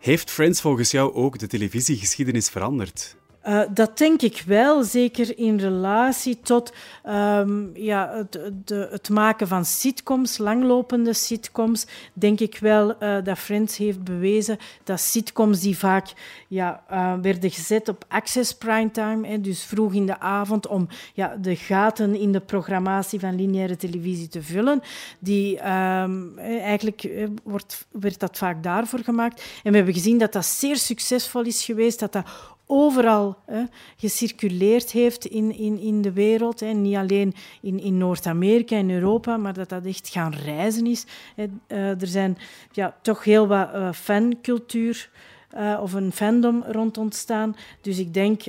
Heeft 0.00 0.30
Friends 0.30 0.60
volgens 0.60 0.90
jou 0.90 1.14
ook 1.14 1.38
de 1.38 1.46
televisiegeschiedenis 1.46 2.48
veranderd? 2.48 3.16
Uh, 3.48 3.60
dat 3.70 3.98
denk 3.98 4.22
ik 4.22 4.42
wel, 4.46 4.82
zeker 4.82 5.38
in 5.38 5.58
relatie 5.58 6.40
tot 6.40 6.72
um, 7.06 7.70
ja, 7.74 8.10
het, 8.12 8.38
de, 8.64 8.88
het, 8.90 9.08
maken 9.08 9.48
van 9.48 9.64
sitcoms, 9.64 10.38
langlopende 10.38 11.12
sitcoms. 11.12 11.86
Denk 12.12 12.40
ik 12.40 12.58
wel 12.58 12.94
uh, 13.02 13.16
dat 13.24 13.38
Friends 13.38 13.76
heeft 13.76 14.04
bewezen 14.04 14.58
dat 14.84 15.00
sitcoms 15.00 15.60
die 15.60 15.78
vaak 15.78 16.12
ja, 16.48 16.82
uh, 16.92 17.14
werden 17.22 17.50
gezet 17.50 17.88
op 17.88 18.04
access 18.08 18.54
primetime, 18.54 19.28
hè, 19.28 19.40
dus 19.40 19.64
vroeg 19.64 19.92
in 19.92 20.06
de 20.06 20.20
avond, 20.20 20.66
om 20.66 20.88
ja, 21.14 21.36
de 21.40 21.56
gaten 21.56 22.14
in 22.14 22.32
de 22.32 22.40
programmatie 22.40 23.20
van 23.20 23.34
lineaire 23.34 23.76
televisie 23.76 24.28
te 24.28 24.42
vullen, 24.42 24.82
die 25.18 25.70
um, 25.70 26.38
eigenlijk 26.38 27.08
wordt, 27.44 27.86
werd 27.90 28.20
dat 28.20 28.38
vaak 28.38 28.62
daarvoor 28.62 28.98
gemaakt. 28.98 29.42
En 29.62 29.70
we 29.70 29.76
hebben 29.76 29.94
gezien 29.94 30.18
dat 30.18 30.32
dat 30.32 30.46
zeer 30.46 30.76
succesvol 30.76 31.42
is 31.42 31.64
geweest, 31.64 31.98
dat 31.98 32.12
dat 32.12 32.26
overal 32.68 33.36
hè, 33.46 33.64
gecirculeerd 33.96 34.92
heeft 34.92 35.24
in, 35.24 35.56
in, 35.58 35.78
in 35.78 36.02
de 36.02 36.12
wereld. 36.12 36.60
Hè. 36.60 36.72
Niet 36.72 36.96
alleen 36.96 37.34
in, 37.60 37.80
in 37.80 37.98
Noord-Amerika 37.98 38.76
en 38.76 38.90
Europa, 38.90 39.36
maar 39.36 39.52
dat 39.52 39.68
dat 39.68 39.84
echt 39.84 40.08
gaan 40.08 40.34
reizen 40.34 40.86
is. 40.86 41.06
Hè. 41.36 41.46
Uh, 41.68 42.00
er 42.00 42.06
zijn 42.06 42.38
ja, 42.72 42.96
toch 43.02 43.24
heel 43.24 43.46
wat 43.46 43.68
uh, 43.74 43.92
fancultuur 43.92 45.10
uh, 45.54 45.78
of 45.82 45.92
een 45.92 46.12
fandom 46.12 46.64
rond 46.66 46.98
ontstaan. 46.98 47.56
Dus 47.80 47.98
ik 47.98 48.14
denk... 48.14 48.42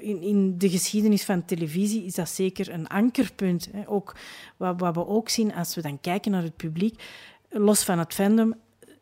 In, 0.00 0.22
in, 0.22 0.58
de 0.58 0.68
geschiedenis 0.70 1.24
van 1.24 1.44
televisie 1.44 2.04
is 2.04 2.14
dat 2.14 2.28
zeker 2.28 2.72
een 2.72 2.88
ankerpunt. 2.88 3.68
Ook, 3.86 4.16
wat 4.56 4.94
we 4.94 5.06
ook 5.06 5.28
zien 5.28 5.54
als 5.54 5.74
we 5.74 5.82
dan 5.82 6.00
kijken 6.00 6.30
naar 6.30 6.42
het 6.42 6.56
publiek, 6.56 7.02
los 7.50 7.84
van 7.84 7.98
het 7.98 8.14
fandom, 8.14 8.54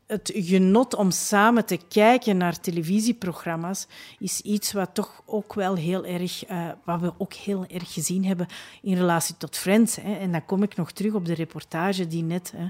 het 0.06 0.32
genot 0.34 0.94
om 0.94 1.10
samen 1.10 1.64
te 1.64 1.78
kijken 1.88 2.36
naar 2.36 2.60
televisieprogramma's 2.60 3.86
is 4.18 4.40
iets 4.40 4.72
wat 4.72 4.90
toch 4.92 5.22
ook 5.24 5.54
wel 5.54 5.74
heel 5.74 6.04
erg, 6.04 6.50
uh, 6.50 6.68
wat 6.84 7.00
we 7.00 7.12
ook 7.18 7.32
heel 7.32 7.64
erg 7.66 7.92
gezien 7.92 8.24
hebben 8.24 8.46
in 8.82 8.96
relatie 8.96 9.36
tot 9.36 9.56
Friends. 9.56 9.96
Hè. 9.96 10.14
En 10.14 10.32
dan 10.32 10.44
kom 10.44 10.62
ik 10.62 10.76
nog 10.76 10.92
terug 10.92 11.12
op 11.12 11.24
de 11.24 11.34
reportage 11.34 12.06
die 12.06 12.22
net 12.22 12.52
hè, 12.56 12.66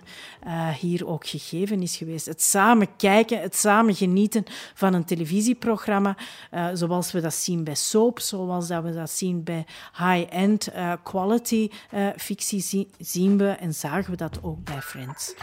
uh, 0.46 0.68
hier 0.68 1.06
ook 1.06 1.26
gegeven 1.26 1.82
is 1.82 1.96
geweest. 1.96 2.26
Het 2.26 2.42
samen 2.42 2.96
kijken, 2.96 3.40
het 3.40 3.56
samen 3.56 3.94
genieten 3.94 4.44
van 4.74 4.94
een 4.94 5.04
televisieprogramma, 5.04 6.16
uh, 6.54 6.68
zoals 6.72 7.12
we 7.12 7.20
dat 7.20 7.34
zien 7.34 7.64
bij 7.64 7.74
soap, 7.74 8.20
zoals 8.20 8.68
dat 8.68 8.82
we 8.82 8.94
dat 8.94 9.10
zien 9.10 9.42
bij 9.42 9.66
high-end 9.98 10.70
quality 11.02 11.70
fictie, 12.16 12.88
zien 12.98 13.38
we 13.38 13.48
en 13.48 13.74
zagen 13.74 14.10
we 14.10 14.16
dat 14.16 14.38
ook 14.42 14.64
bij 14.64 14.82
Friends. 14.82 15.34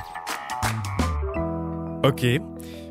Oké. 2.04 2.40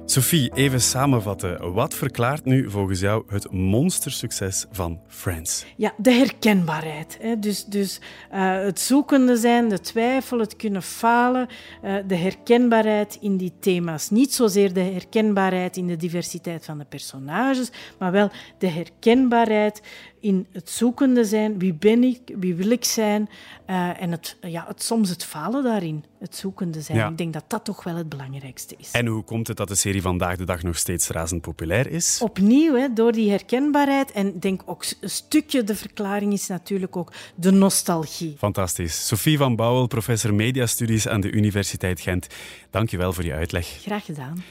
Sophie, 0.05 0.51
even 0.55 0.81
samenvatten. 0.81 1.73
Wat 1.73 1.95
verklaart 1.95 2.45
nu 2.45 2.71
volgens 2.71 3.01
jou 3.01 3.25
het 3.27 3.53
monstersucces 3.53 4.67
van 4.71 5.01
Friends? 5.09 5.65
Ja, 5.77 5.95
de 5.97 6.11
herkenbaarheid. 6.11 7.19
Hè. 7.21 7.39
Dus, 7.39 7.65
dus 7.65 8.01
uh, 8.33 8.63
het 8.63 8.81
zoekende 8.81 9.37
zijn, 9.37 9.69
de 9.69 9.81
twijfel, 9.81 10.39
het 10.39 10.57
kunnen 10.57 10.83
falen, 10.83 11.49
uh, 11.85 11.95
de 12.07 12.17
herkenbaarheid 12.17 13.19
in 13.21 13.37
die 13.37 13.53
thema's. 13.61 14.11
Niet 14.11 14.35
zozeer 14.35 14.73
de 14.73 14.81
herkenbaarheid 14.81 15.77
in 15.77 15.87
de 15.87 15.97
diversiteit 15.97 16.65
van 16.65 16.79
de 16.79 16.87
personages, 16.89 17.71
maar 17.99 18.13
wel 18.13 18.31
de 18.59 18.69
herkenbaarheid 18.69 19.83
in 20.23 20.47
het 20.53 20.71
zoekende 20.71 21.25
zijn. 21.25 21.59
Wie 21.59 21.75
ben 21.75 22.05
ik? 22.05 22.21
Wie 22.39 22.55
wil 22.55 22.71
ik 22.71 22.85
zijn? 22.85 23.29
Uh, 23.71 24.03
en 24.03 24.11
het, 24.11 24.37
ja, 24.41 24.65
het, 24.69 24.83
soms 24.83 25.09
het 25.09 25.25
falen 25.25 25.63
daarin, 25.63 26.05
het 26.19 26.37
zoekende 26.37 26.81
zijn. 26.81 26.99
Ja. 26.99 27.09
Ik 27.09 27.19
denk 27.19 27.33
dat 27.33 27.45
dat 27.47 27.65
toch 27.65 27.85
wel 27.85 27.97
het 27.97 28.09
belangrijkste 28.09 28.75
is. 28.79 28.91
En 28.91 29.07
hoe 29.07 29.23
komt 29.23 29.49
het 29.49 29.57
dat 29.57 29.69
de 29.69 29.75
serie 29.75 30.03
vandaag 30.03 30.37
de 30.37 30.45
dag 30.45 30.63
nog 30.63 30.79
steeds 30.79 31.09
razend 31.09 31.41
populair 31.41 31.91
is? 31.91 32.21
Opnieuw, 32.23 32.75
hè, 32.75 32.93
door 32.93 33.13
die 33.13 33.31
herkenbaarheid. 33.31 34.13
En 34.13 34.41
denk 34.41 34.63
ook 34.67 34.85
een 35.01 35.11
stukje 35.11 35.65
de 35.65 35.75
verklaring 35.75 36.33
is 36.33 36.47
natuurlijk 36.47 36.97
ook 36.97 37.13
de 37.35 37.51
nostalgie. 37.51 38.35
Fantastisch. 38.39 39.07
Sophie 39.07 39.39
van 39.39 39.57
Bouwel, 39.57 39.87
professor 39.87 40.35
mediastudies 40.35 41.09
aan 41.09 41.21
de 41.21 41.31
Universiteit 41.31 42.01
Gent. 42.01 42.27
Dank 42.71 42.91
je 42.91 42.97
wel 42.97 43.13
voor 43.13 43.25
je 43.25 43.33
uitleg. 43.33 43.67
Graag 43.67 44.05
gedaan. 44.05 44.43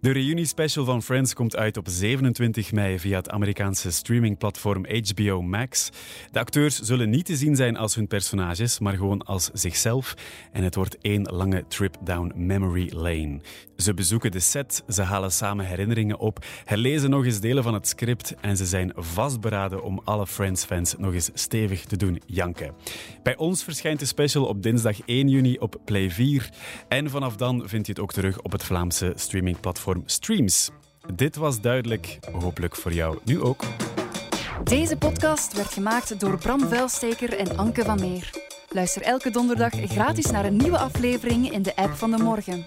De 0.00 0.10
reuniespecial 0.10 0.84
van 0.84 1.02
Friends 1.02 1.34
komt 1.34 1.56
uit 1.56 1.76
op 1.76 1.88
27 1.88 2.72
mei 2.72 2.98
via 2.98 3.16
het 3.16 3.30
Amerikaanse 3.30 3.90
streamingplatform 3.90 4.86
HBO 4.86 5.42
Max. 5.42 5.90
De 6.30 6.38
acteurs 6.38 6.80
zullen 6.80 7.10
niet 7.10 7.24
te 7.24 7.36
zien 7.36 7.56
zijn 7.56 7.76
als 7.76 7.94
hun 7.94 8.06
personages, 8.06 8.78
maar 8.78 8.96
gewoon 8.96 9.22
als 9.22 9.50
zichzelf. 9.52 10.14
En 10.52 10.62
het 10.62 10.74
wordt 10.74 10.98
één 11.00 11.22
lange 11.22 11.64
trip 11.68 11.96
down 12.00 12.32
memory 12.36 12.92
lane. 12.94 13.40
Ze 13.78 13.94
bezoeken 13.94 14.30
de 14.30 14.40
set, 14.40 14.82
ze 14.88 15.02
halen 15.02 15.32
samen 15.32 15.66
herinneringen 15.66 16.18
op, 16.18 16.44
herlezen 16.64 17.10
nog 17.10 17.24
eens 17.24 17.40
delen 17.40 17.62
van 17.62 17.74
het 17.74 17.88
script 17.88 18.34
en 18.40 18.56
ze 18.56 18.66
zijn 18.66 18.92
vastberaden 18.94 19.82
om 19.82 20.00
alle 20.04 20.26
Friends-fans 20.26 20.94
nog 20.96 21.12
eens 21.12 21.30
stevig 21.34 21.84
te 21.84 21.96
doen 21.96 22.22
janken. 22.26 22.74
Bij 23.22 23.36
ons 23.36 23.64
verschijnt 23.64 24.00
de 24.00 24.06
special 24.06 24.44
op 24.44 24.62
dinsdag 24.62 25.00
1 25.04 25.28
juni 25.28 25.58
op 25.58 25.80
Play 25.84 26.10
4 26.10 26.50
en 26.88 27.10
vanaf 27.10 27.36
dan 27.36 27.68
vind 27.68 27.86
je 27.86 27.92
het 27.92 28.00
ook 28.00 28.12
terug 28.12 28.40
op 28.40 28.52
het 28.52 28.64
Vlaamse 28.64 29.12
streamingplatform 29.14 30.02
Streams. 30.06 30.70
Dit 31.14 31.36
was 31.36 31.60
duidelijk, 31.60 32.18
hopelijk 32.32 32.76
voor 32.76 32.92
jou 32.92 33.18
nu 33.24 33.40
ook. 33.40 33.64
Deze 34.64 34.96
podcast 34.96 35.56
werd 35.56 35.72
gemaakt 35.72 36.20
door 36.20 36.38
Bram 36.38 36.60
Vuilsteker 36.60 37.38
en 37.38 37.56
Anke 37.56 37.84
van 37.84 38.00
Meer. 38.00 38.30
Luister 38.68 39.02
elke 39.02 39.30
donderdag 39.30 39.72
gratis 39.72 40.30
naar 40.30 40.44
een 40.44 40.56
nieuwe 40.56 40.78
aflevering 40.78 41.52
in 41.52 41.62
de 41.62 41.76
app 41.76 41.94
van 41.94 42.10
de 42.10 42.18
morgen 42.18 42.66